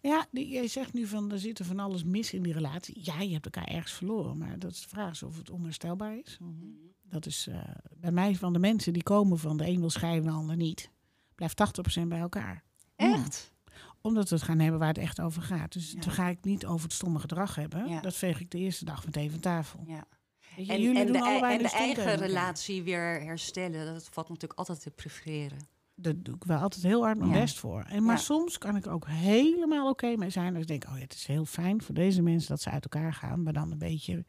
[0.00, 2.98] ja jij zegt nu van er zit er van alles mis in die relatie.
[3.04, 4.38] Ja, je hebt elkaar ergens verloren.
[4.38, 6.38] Maar dat is de vraag is of het onherstelbaar is.
[7.10, 7.58] Dat is eh,
[7.96, 10.90] bij mij van de mensen die komen van de een wil scheiden, de ander niet.
[11.34, 11.56] Blijft
[12.00, 12.62] 80% bij elkaar.
[12.96, 13.52] Echt?
[14.00, 15.72] Omdat we het gaan hebben waar het echt over gaat.
[15.72, 16.00] Dus Ja.
[16.00, 17.88] dan ga ik niet over het stomme gedrag hebben.
[17.88, 18.00] Ja.
[18.00, 19.80] Dat veeg ik de eerste dag meteen van tafel.
[19.86, 20.04] Ja.
[20.56, 24.28] Je, En, jullie en doen de, allebei en de eigen relatie weer herstellen, dat valt
[24.28, 25.58] natuurlijk altijd te prefereren.
[25.94, 27.82] Daar doe ik wel altijd heel hard mijn best voor.
[27.82, 30.52] En, maar soms kan ik ook helemaal oké mee zijn.
[30.52, 32.82] Als ik denk, oh ja, het is heel fijn voor deze mensen dat ze uit
[32.82, 33.42] elkaar gaan.
[33.42, 34.24] Maar dan een beetje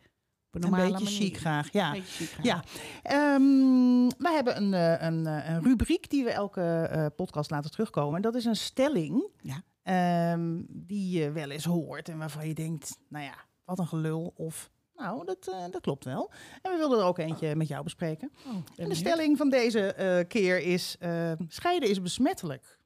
[0.51, 1.07] een, beetje manier.
[1.07, 1.91] chic graag, ja.
[1.91, 2.63] Beetje chic graag.
[3.03, 7.71] Ja, um, we hebben een, uh, een, een, rubriek die we elke uh, podcast laten
[7.71, 8.15] terugkomen.
[8.15, 10.33] En dat is een stelling ja.
[10.33, 13.35] um, die je wel eens hoort en waarvan je denkt, nou ja,
[13.65, 16.31] wat een gelul of nou, dat, uh, dat klopt wel.
[16.61, 18.31] En we wilden er ook eentje met jou bespreken.
[18.47, 22.79] Oh, en de stelling van deze uh, keer is: uh, scheiden is besmettelijk.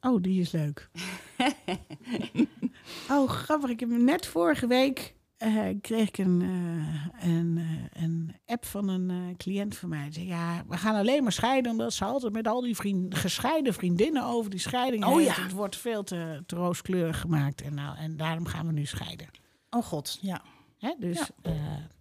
[0.00, 0.90] Oh, die is leuk.
[3.10, 3.70] oh, grappig.
[3.70, 5.14] Ik heb net vorige week
[5.44, 6.40] uh, kreeg ik een,
[7.20, 7.60] een,
[7.92, 10.12] een app van een cliënt van mij.
[10.12, 13.74] Zei, ja, we gaan alleen maar scheiden omdat ze altijd met al die vriend, gescheiden
[13.74, 15.36] vriendinnen over die scheiding oh, heeft.
[15.36, 15.42] Ja.
[15.42, 19.28] Het wordt veel te, te rooskleurig gemaakt en, nou, en daarom gaan we nu scheiden.
[19.70, 20.42] Oh god, ja.
[20.78, 20.94] Hè?
[20.98, 21.92] Dus ja.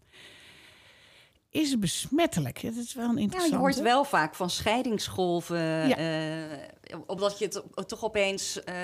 [1.54, 2.62] Is het besmettelijk?
[2.62, 3.52] Dat is wel een interessant.
[3.52, 6.00] Ja, je hoort wel vaak van scheidingsgolven, ja.
[6.50, 8.76] uh, omdat je het toch opeens uh,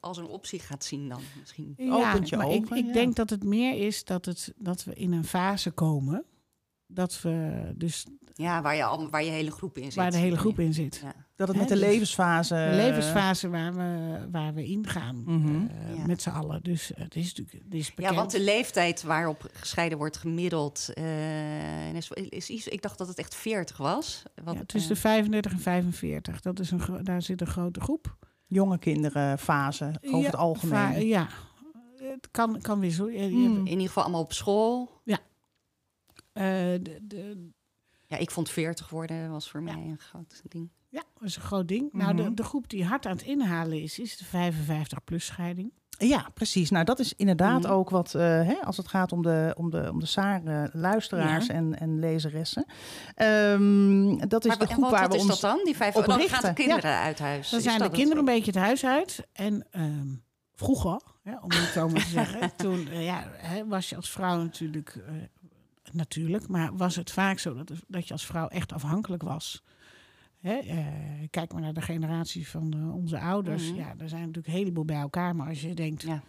[0.00, 1.74] als een optie gaat zien dan misschien.
[1.76, 4.94] Ja, Opentje maar open, ik, ik denk dat het meer is dat, het, dat we
[4.94, 6.24] in een fase komen
[6.86, 10.16] dat we dus ja waar je al waar je hele groep in zit waar de
[10.16, 11.14] hele groep in zit ja.
[11.36, 15.36] dat het met de levensfase de levensfase waar we waar we ingaan Mhm.
[15.36, 15.70] mm -hmm.
[15.90, 16.06] uh, ja.
[16.06, 18.14] met z'n allen dus het uh, is natuurlijk het is bekend.
[18.14, 23.08] ja want de leeftijd waarop gescheiden wordt gemiddeld uh, is, is, is, ik dacht dat
[23.08, 27.40] het echt 40 was ja, tussen de 35 en 45 dat is een daar zit
[27.40, 28.16] een grote groep
[28.46, 31.28] jonge kinderen fase over het algemeen ja
[31.96, 33.56] het kan kan wisselen mm.
[33.56, 35.18] in ieder geval allemaal op school ja
[36.36, 37.50] de, de,
[38.06, 39.74] ja, ik vond 40 worden was voor ja.
[39.74, 40.70] mij een groot ding.
[40.88, 41.92] Ja, dat is een groot ding.
[41.92, 42.14] Mm -hmm.
[42.16, 45.72] Nou, de, de groep die hard aan het inhalen is, is de 55-plus scheiding.
[45.98, 46.70] Ja, precies.
[46.70, 47.70] Nou, dat is inderdaad mm.
[47.70, 51.54] ook wat, uh, hè, als het gaat om de, om de, om de SAR-luisteraars ja.
[51.54, 52.66] en, en lezeressen.
[53.16, 55.64] Um, dat is maar, de groep waar we is ons dat dan?
[55.64, 57.02] Die vijf, op dan gaan de kinderen ja.
[57.02, 57.50] uit huis.
[57.50, 59.26] Dan zijn de kinderen een beetje het huis uit.
[59.32, 60.24] En um,
[60.54, 64.10] vroeger, hè, om het zo maar te zeggen, toen uh, ja, hè, was je als
[64.10, 64.94] vrouw natuurlijk...
[64.94, 65.22] Uh,
[65.96, 69.62] natuurlijk, maar was het vaak zo dat, dat je als vrouw echt afhankelijk was.
[70.40, 70.62] Hè?
[70.62, 70.86] Uh,
[71.30, 73.62] kijk maar naar de generatie van de, onze ouders.
[73.62, 73.72] Mhm.
[73.72, 73.86] Mm -hmm.
[73.86, 75.36] Ja, er zijn natuurlijk een heleboel bij elkaar.
[75.36, 76.22] Maar als je denkt, ja.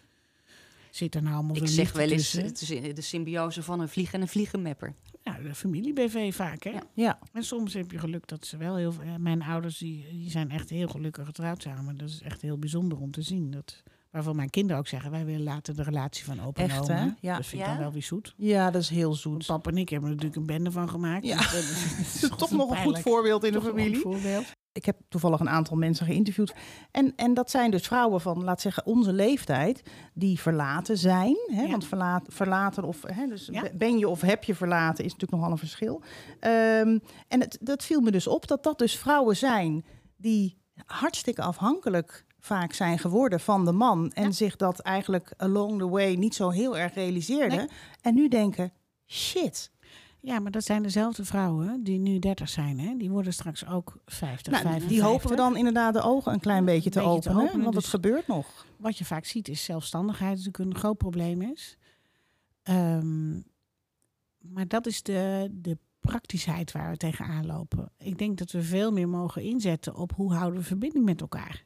[0.91, 4.13] zit er nou allemaal Ik zeg wel eens, het is de symbiose van een vlieg
[4.13, 4.93] en een vliegenmepper.
[5.23, 6.69] Ja, de familie-BV vaak, hè?
[6.69, 6.83] Ja.
[6.93, 7.19] ja.
[7.33, 8.93] En soms heb je geluk dat ze wel heel...
[9.17, 11.97] Mijn ouders, die, die zijn echt heel gelukkig getrouwd samen.
[11.97, 13.51] Dat is echt heel bijzonder om te zien.
[13.51, 16.79] Dat, waarvan mijn kinderen ook zeggen, wij willen later de relatie van opa en Echt,
[16.81, 16.93] oma.
[16.93, 17.09] hè?
[17.19, 17.35] Ja.
[17.37, 17.73] Dat vind ik Ja?
[17.73, 18.33] dan wel weer zoet.
[18.37, 19.45] Ja, dat is heel zoet.
[19.45, 21.25] Papa en ik hebben er natuurlijk een bende van gemaakt.
[21.25, 21.37] Ja.
[21.37, 23.99] Dus dat is, Toch nog een goed voorbeeld in de Toch een familie.
[24.01, 24.45] voorbeeld.
[24.71, 26.53] Ik heb toevallig een aantal mensen geïnterviewd.
[26.91, 29.81] En, en dat zijn dus vrouwen van, laat zeggen, onze leeftijd.
[30.13, 31.35] Die verlaten zijn.
[31.51, 31.61] Hè?
[31.61, 31.69] Ja.
[31.69, 33.01] Want verlaat, verlaten of...
[33.07, 33.63] Hè, dus Ja.
[33.73, 36.01] ben je of heb je verlaten is natuurlijk nogal een verschil.
[36.39, 36.97] Ehm,
[37.27, 39.85] en het, dat viel me dus op dat dat dus vrouwen zijn...
[40.17, 44.11] die hartstikke afhankelijk vaak zijn geworden van de man.
[44.11, 44.31] En Ja.
[44.31, 47.57] zich dat eigenlijk along the way niet zo heel erg realiseerden.
[47.57, 47.67] Nee.
[48.01, 48.71] En nu denken,
[49.05, 49.71] shit...
[50.21, 52.79] Ja, maar dat zijn dezelfde vrouwen die nu 30 zijn.
[52.79, 52.95] Hè?
[52.97, 54.89] Die worden straks ook 50, Nou, 55.
[54.97, 57.87] die hopen we dan inderdaad de ogen een klein beetje te openen, want het dus-
[57.87, 58.65] gebeurt nog.
[58.77, 61.77] Wat je vaak ziet is zelfstandigheid natuurlijk een groot probleem is.
[62.63, 63.33] Ehm,
[64.37, 67.91] maar dat is de, de praktischheid waar we tegenaan lopen.
[67.97, 71.63] Ik denk dat we veel meer mogen inzetten op hoe houden we verbinding met elkaar.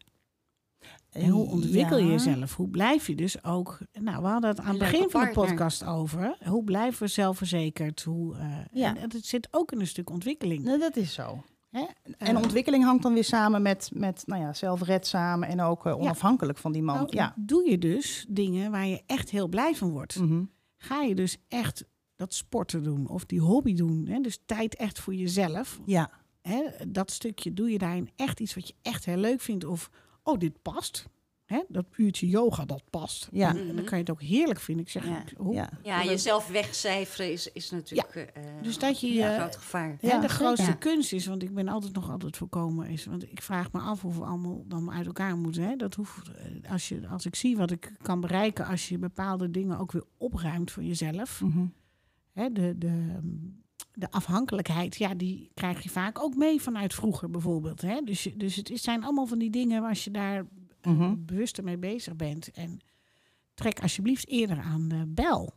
[1.12, 2.12] En hoe ontwikkel je Ja.
[2.12, 2.56] jezelf?
[2.56, 3.78] Hoe blijf je dus ook...
[3.94, 6.38] Nou, we hadden het aan het begin van de podcast over.
[6.46, 8.04] Hoe blijven we zelfverzekerd?
[8.04, 8.96] Hoe, eh, Ja.
[8.96, 10.64] en het zit ook in een stuk ontwikkeling.
[10.64, 11.44] Nee, dat is zo.
[11.70, 11.86] Hè?
[12.18, 15.98] En Eh, ontwikkeling hangt dan weer samen met, met nou ja, zelfredzaam en ook eh,
[16.00, 16.96] onafhankelijk van die man.
[16.96, 17.34] nou, ja.
[17.38, 20.20] Doe je dus dingen waar je echt heel blij van wordt.
[20.20, 20.44] Mhm.
[20.78, 21.86] ga je dus echt
[22.16, 24.08] dat sporten doen of die hobby doen.
[24.08, 24.20] Hè?
[24.20, 25.80] Dus tijd echt voor jezelf.
[25.86, 26.10] ja.
[26.42, 26.62] Hè?
[26.88, 29.66] Dat stukje doe je daarin echt iets wat je echt heel leuk vindt.
[29.66, 29.90] Of,
[30.24, 31.06] oh, dit past.
[31.46, 31.62] Hè?
[31.68, 33.28] Dat uurtje yoga, dat past.
[33.32, 33.50] Ja.
[33.56, 34.86] En dan kan je het ook heerlijk vinden.
[34.86, 35.24] Ik zeg, Ja.
[35.38, 35.70] hoe- Ja.
[35.84, 39.98] Ja, jezelf wegcijferen is, is natuurlijk eh, Dus dat je een je- groot gevaar.
[40.02, 43.24] Hè, Ja, de grootste kunst is, want ik ben altijd nog altijd voorkomen, is, want
[43.32, 45.64] ik vraag me af of we allemaal dan uit elkaar moeten.
[45.64, 45.76] Hè?
[45.76, 49.52] Dat hoeft, eh, als, je, als ik zie wat ik kan bereiken, als je bepaalde
[49.52, 51.42] dingen ook weer opruimt voor jezelf.
[51.42, 51.66] Mhm.
[52.32, 53.18] Hè, de, de,
[53.94, 57.82] de afhankelijkheid, ja, die krijg je vaak ook mee vanuit vroeger bijvoorbeeld.
[57.82, 58.02] Hè?
[58.02, 60.46] Dus, dus het is- zijn allemaal van die dingen als je daar
[60.82, 61.16] eh, Mhm.
[61.18, 62.52] bewuster mee bezig bent.
[62.52, 62.80] En
[63.54, 65.54] trek alsjeblieft eerder aan de bel.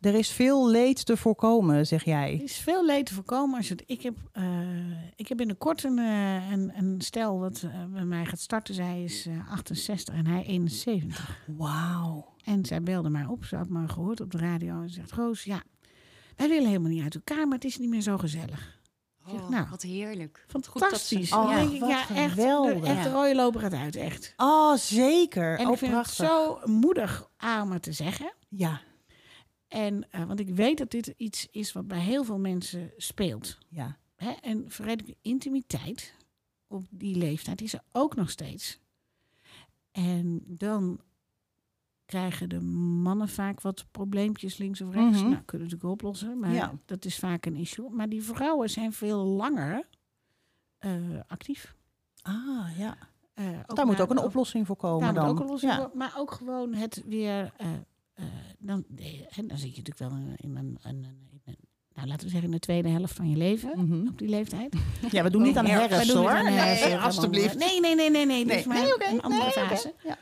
[0.00, 2.34] Er is veel leed te voorkomen, zeg Er jij.
[2.36, 3.56] is veel leed te voorkomen.
[3.56, 7.84] Als het, ik, heb, eh, ik heb binnenkort een, eh, een, een stel wat eh,
[7.92, 8.74] bij mij gaat starten.
[8.74, 11.44] Zij is eh, 68 en hij 71.
[11.46, 12.34] Wauw.
[12.44, 13.44] En zij belde mij op.
[13.44, 14.82] Ze had me gehoord op de radio.
[14.82, 15.62] En ze zegt, Roos, ja,
[16.40, 18.78] wij willen helemaal niet uit elkaar, maar het is niet meer zo gezellig.
[19.28, 20.44] Oh, nou, wat heerlijk.
[20.48, 21.28] Fantastisch.
[21.28, 22.84] ze- Dan Oh, denk ik, wat ja, echt, geweldig.
[22.84, 23.14] echt de Ja.
[23.14, 24.34] rode loper gaat uit, echt.
[24.36, 25.58] Oh, zeker.
[25.58, 26.16] En oh, ik vind prachtig.
[26.16, 28.32] het zo moedig aan om het te zeggen.
[28.48, 28.80] Ja.
[29.68, 33.58] En, uh, want ik weet dat dit iets is wat bij heel veel mensen speelt.
[33.68, 33.98] Ja.
[34.16, 34.30] Hè?
[34.30, 36.14] En verredelijke intimiteit
[36.66, 38.78] op die leeftijd is er ook nog steeds.
[39.92, 41.00] En dan
[42.10, 42.60] krijgen de
[43.02, 45.18] mannen vaak wat probleempjes links of rechts.
[45.20, 45.30] Mhm.
[45.30, 46.72] Nou, kunnen natuurlijk oplossen, maar Ja.
[46.86, 47.90] dat is vaak een issue.
[47.90, 49.86] Maar die vrouwen zijn veel langer
[50.78, 50.90] eh,
[51.26, 51.74] actief.
[52.22, 52.96] Ah, ja.
[53.34, 55.22] Eh, Daar moet ook een oplossing voor komen daar dan.
[55.22, 55.78] moet ook een oplossing ja.
[55.78, 57.52] voor, maar ook gewoon het weer.
[57.56, 57.68] eh,
[58.58, 61.56] dan, nee, hè, dan zit je natuurlijk wel in, in een, een, een- in een-
[61.94, 63.84] nou, laten we zeggen, in de tweede helft van je leven.
[63.86, 64.08] Mhm.
[64.08, 64.74] Op die leeftijd.
[65.10, 66.30] Ja, we doen niet aan Wij herfst hoor.
[66.30, 66.84] aan herfst,
[67.30, 67.48] nee,
[67.80, 68.44] Nee, nee, nee, nee, nee.
[68.44, 69.04] Nee, nee, oké.
[69.08, 69.94] een andere Nee.
[70.04, 70.18] Ja.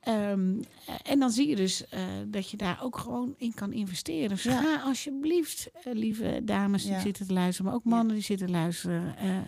[0.00, 3.72] Ehm, eh, en dan zie je dus eh, dat je daar ook gewoon in kan
[3.72, 4.28] investeren.
[4.28, 4.60] Dus Ja.
[4.62, 7.00] ga alsjeblieft, eh, lieve dames die Ja.
[7.00, 9.16] zitten te luisteren, maar ook mannen die zitten te luisteren.
[9.16, 9.38] eh,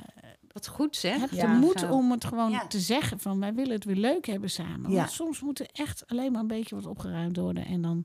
[0.53, 1.21] Wat goed zeg.
[1.21, 1.53] heb Ja.
[1.53, 1.93] de moed Zo.
[1.93, 2.67] om het gewoon Ja.
[2.67, 4.91] te zeggen van wij willen het weer leuk hebben samen.
[4.91, 4.97] Ja.
[4.97, 8.05] Want soms moet er echt alleen maar een beetje wat opgeruimd worden en dan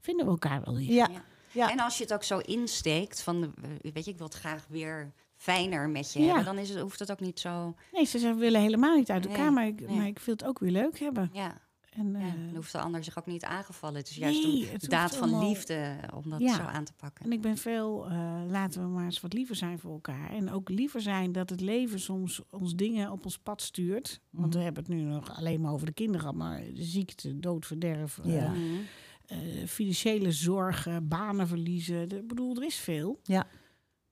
[0.00, 0.92] vinden we elkaar wel weer.
[0.92, 1.08] Ja.
[1.12, 1.22] Ja.
[1.52, 1.70] Ja.
[1.70, 3.54] En als je het ook zo insteekt van,
[3.92, 6.26] weet je, ik wil het graag weer fijner met je Ja.
[6.26, 7.74] hebben, dan is het, hoeft het ook niet zo.
[7.92, 9.96] Nee, ze zeggen we willen helemaal niet uit elkaar, Nee, maar, ik, nee.
[9.96, 11.30] maar ik wil het ook weer leuk hebben.
[11.32, 11.58] Ja,
[11.98, 12.18] En, ja.
[12.18, 13.96] eh, dan hoeft de ander zich ook niet aangevallen.
[13.96, 16.54] Het is juist Nee, een daad van allemaal- liefde om dat Ja.
[16.54, 17.24] zo aan te pakken.
[17.24, 20.30] En ik ben veel, eh, laten we maar eens wat liever zijn voor elkaar.
[20.30, 24.20] En ook liever zijn dat het leven soms ons dingen op ons pad stuurt.
[24.30, 24.56] Want Mhm.
[24.58, 26.36] we hebben het nu nog alleen maar over de kinderen.
[26.36, 28.50] Maar ziekte, dood, verderf, eh, Ja.
[28.50, 29.66] Mhm.
[29.66, 32.08] financiële zorgen, banen verliezen.
[32.08, 33.20] De- Ik bedoel, er is veel.
[33.22, 33.46] Ja.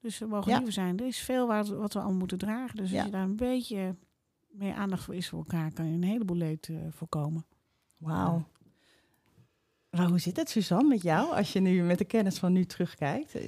[0.01, 0.57] Dus we mogen Ja.
[0.57, 0.99] liever zijn.
[0.99, 2.77] Er is veel wat, wat we allemaal moeten dragen.
[2.77, 2.97] Dus Ja.
[2.97, 3.97] als je daar een beetje
[4.51, 5.73] meer aandacht voor is voor elkaar...
[5.73, 7.47] kan je een heleboel leed voorkomen.
[7.97, 8.45] Wauw.
[9.91, 11.35] Maar hoe zit het, Suzanne, met jou?
[11.35, 13.35] Als je nu met de kennis van nu terugkijkt.
[13.35, 13.45] Eh,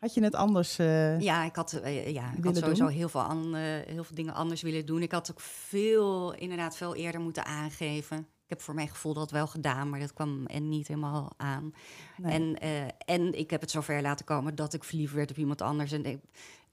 [0.00, 0.78] Had je het anders...
[0.78, 2.92] eh, Ja, ik had, eh, ja, ik had sowieso doen?
[2.94, 5.02] heel veel, an, heel veel dingen anders willen doen.
[5.02, 8.18] Ik had ook veel, inderdaad, veel eerder moeten aangeven.
[8.18, 11.74] Ik heb voor mijn gevoel dat wel gedaan, maar dat kwam en niet helemaal aan.
[12.16, 12.32] nee.
[12.32, 12.58] En,
[12.98, 15.92] en ik heb het zover laten komen dat ik verliefd werd op iemand anders.
[15.92, 16.18] En ik,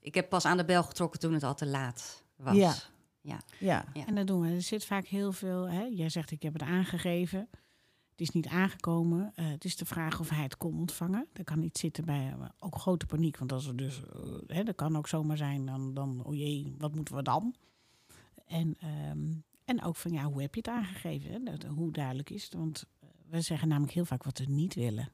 [0.00, 2.56] ik heb pas aan de bel getrokken toen het al te laat was.
[2.56, 2.74] Ja.
[3.24, 3.40] Ja.
[3.58, 3.84] ja.
[3.92, 4.06] Ja.
[4.06, 4.48] En dat doen we.
[4.48, 5.68] Er zit vaak heel veel.
[5.68, 5.82] Hè?
[5.82, 7.48] Jij zegt ik heb het aangegeven.
[8.10, 9.32] Het is niet aangekomen.
[9.34, 11.26] Eh, het is de vraag of hij het kon ontvangen.
[11.32, 13.38] Dat kan niet zitten bij eh, ook grote paniek.
[13.38, 16.74] Want als er dus, eh, hè, dat kan ook zomaar zijn, dan, dan, oh jee,
[16.78, 17.54] wat moeten we dan?
[18.46, 19.32] En, ehm,
[19.64, 21.32] en ook van ja, hoe heb je het aangegeven?
[21.32, 21.42] Hè?
[21.42, 22.54] Dat, hoe duidelijk is het?
[22.54, 22.86] Want
[23.28, 25.12] we zeggen namelijk heel vaak wat we niet willen.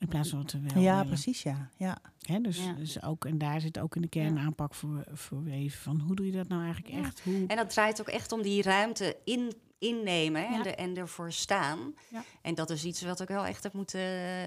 [0.00, 1.06] In plaats van wat we wel Ja, willen.
[1.06, 1.70] precies, ja.
[1.76, 1.98] ja.
[2.20, 2.72] Hè, dus, Ja.
[2.72, 4.40] dus ook, en daar zit ook in de kern Ja.
[4.40, 5.80] aanpak voor, voor weven.
[5.80, 7.00] Van hoe doe je dat nou eigenlijk Ja.
[7.02, 7.20] echt?
[7.20, 10.52] Hoe, En dat draait ook echt om die ruimte in, innemen Ja.
[10.54, 11.94] en, er, en ervoor staan.
[12.10, 12.24] Ja.
[12.42, 14.00] En dat is iets wat ik wel echt heb moeten,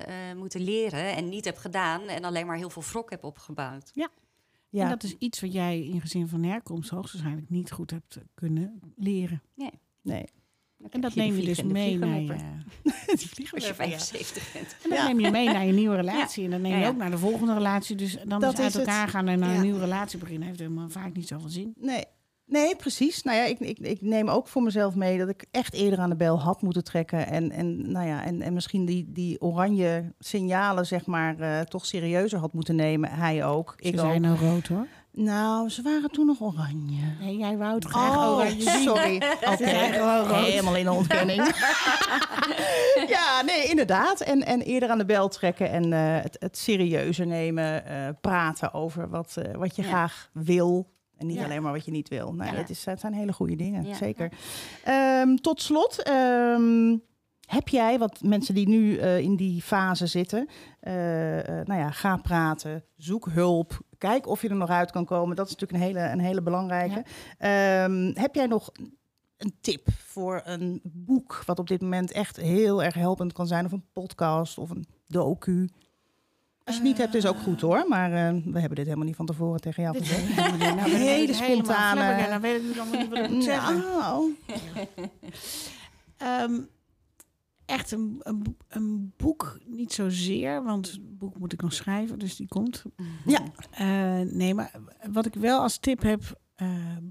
[0.07, 2.01] eh, moeten leren en niet heb gedaan.
[2.07, 3.91] En alleen maar heel veel wrok heb opgebouwd.
[3.93, 4.09] ja.
[4.71, 8.79] En dat is iets wat jij in gezin van herkomst hoogstwaarschijnlijk niet goed hebt kunnen
[8.95, 9.41] leren.
[10.01, 10.25] Nee.
[10.89, 12.27] En dat neem je dus mee naar je,
[13.11, 13.73] Als je weer van je.
[13.73, 14.75] 75 bent.
[14.83, 15.07] en dat Ja.
[15.07, 16.43] neem je mee naar je nieuwe relatie.
[16.45, 17.95] En dat neem je ook naar de volgende relatie.
[17.95, 18.81] Dus dan Dat is uit het.
[18.87, 20.47] elkaar gaan en naar een nieuwe relatie beginnen.
[20.47, 21.73] Heeft helemaal vaak niet zoveel zin.
[21.79, 22.03] Nee.
[22.45, 23.23] Nee, precies.
[23.23, 26.09] Nou ja, ik, ik, ik neem ook voor mezelf mee dat ik echt eerder aan
[26.09, 27.27] de bel had moeten trekken.
[27.27, 31.85] En, en, nou ja, en, en misschien die, die oranje signalen, zeg maar, eh, toch
[31.85, 33.09] serieuzer had moeten nemen.
[33.11, 33.73] Hij ook.
[33.77, 33.99] Ze Ik ook.
[33.99, 34.87] zijn nou rood hoor.
[35.15, 37.01] Nou, ze waren toen nog oranje.
[37.19, 38.81] Nee, jij wou het graag Oh, oranje zien.
[38.81, 39.15] sorry.
[39.51, 40.45] Oké, rood.
[40.45, 41.41] helemaal in de ontkenning.
[43.15, 44.21] ja, nee, inderdaad.
[44.21, 47.85] En, en eerder aan de bel trekken en eh, het, het serieuzer nemen.
[47.85, 49.87] eh, praten over wat, eh, wat je Ja.
[49.87, 50.91] graag wil.
[51.17, 51.43] En niet Ja.
[51.43, 52.33] alleen maar wat je niet wil.
[52.33, 52.57] Nou, Ja.
[52.57, 53.95] dat, is, dat zijn hele goede dingen, Ja.
[53.95, 54.31] zeker.
[54.83, 56.97] Ehm, tot slot, ehm,
[57.47, 60.47] heb jij, wat mensen die nu eh, in die fase zitten...
[60.79, 63.79] eh, eh, nou ja, ga praten, zoek hulp,
[64.09, 65.35] kijk of je er nog uit kan komen.
[65.35, 67.03] Dat is natuurlijk een hele, een hele belangrijke.
[67.37, 68.71] Ehm, heb jij nog
[69.37, 71.43] een tip voor een boek...
[71.45, 73.65] wat op dit moment echt heel erg helpend kan zijn?
[73.65, 75.69] Of een podcast of een docu?
[76.63, 77.85] Als je het niet hebt, is ook goed hoor.
[77.87, 80.35] Maar eh, we hebben dit helemaal niet van tevoren tegen jou gezegd.
[80.35, 82.27] Nou, ik Hele spontane-.
[82.29, 83.77] Dan weet ik allemaal niet wat ik moet zeggen.
[83.77, 84.35] Nou,
[86.17, 86.61] Ehm,
[87.73, 92.35] echt een, een, een boek niet zozeer, want het boek moet ik nog schrijven, dus
[92.35, 92.83] die komt.
[93.25, 93.41] ja.
[93.71, 94.71] Eh, nee, maar
[95.11, 97.03] wat ik wel als tip heb, ehm,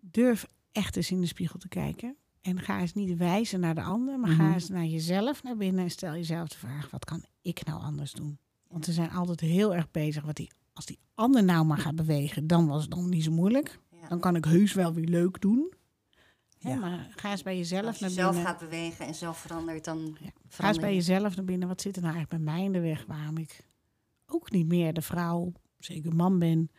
[0.00, 2.16] durf echt eens in de spiegel te kijken.
[2.40, 4.52] En ga eens niet wijzen naar de ander, maar ga Mhm.
[4.52, 8.12] eens naar jezelf naar binnen en stel jezelf de vraag, wat kan ik nou anders
[8.12, 8.38] doen?
[8.68, 11.96] Want we zijn altijd heel erg bezig, wat die, als die ander nou maar gaat
[11.96, 13.78] bewegen, dan was het dan niet zo moeilijk.
[14.00, 14.08] Ja.
[14.08, 15.72] Dan kan ik heus wel weer leuk doen.
[16.60, 16.76] Hè, Ja.
[16.76, 18.50] maar ga eens bij jezelf Als je naar zelf binnen.
[18.50, 20.30] gaat bewegen en zelf verandert, dan Ja.
[20.48, 20.94] Ga eens bij je.
[20.94, 21.68] jezelf naar binnen.
[21.68, 23.04] Wat zit er nou eigenlijk bij mij in de weg?
[23.06, 23.66] Waarom ik
[24.26, 26.70] ook niet meer de vrouw, zeker man ben,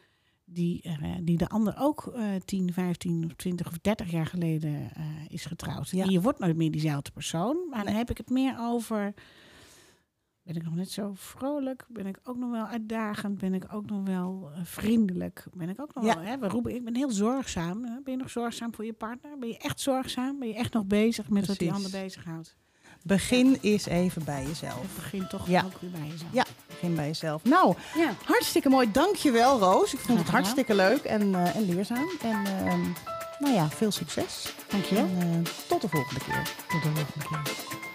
[0.46, 4.92] die, eh, die de ander ook eh 10, 15 of 20 of 30 jaar geleden
[4.96, 5.90] eh, is getrouwd.
[5.90, 6.04] Ja.
[6.04, 7.68] En je wordt nooit meer diezelfde persoon.
[7.70, 9.14] Maar dan heb ik het meer over.
[10.50, 11.86] Ben ik nog net zo vrolijk?
[11.88, 13.38] Ben ik ook nog wel uitdagend?
[13.38, 15.46] Ben ik ook nog wel uh, vriendelijk?
[15.54, 16.16] Ben ik ook nog Ja.
[16.16, 16.38] wel, hè?
[16.38, 17.84] We roepen, ik ben heel zorgzaam.
[17.84, 17.92] Hè?
[18.04, 19.38] Ben je nog zorgzaam voor je partner?
[19.40, 20.40] Ben je echt zorgzaam?
[20.40, 22.56] Ben je echt nog bezig met wat die ander bezighoudt?
[23.04, 24.96] Begin eens even bij jezelf.
[24.96, 25.64] Begin toch Ja.
[25.66, 26.34] ook weer bij jezelf.
[26.34, 27.44] Ja, begin bij jezelf.
[27.44, 28.14] Nou, Ja.
[28.26, 28.92] hartstikke mooi.
[28.92, 29.94] Dankjewel, Roos.
[29.94, 30.42] Ik vond het gedaan.
[30.42, 32.10] hartstikke leuk en, eh, en leerzaam.
[32.22, 32.82] En ehm,
[33.40, 34.54] nou ja, veel succes.
[34.70, 35.04] Dankjewel.
[35.20, 36.44] En, eh, tot de volgende keer.
[36.70, 37.89] Tot de volgende keer.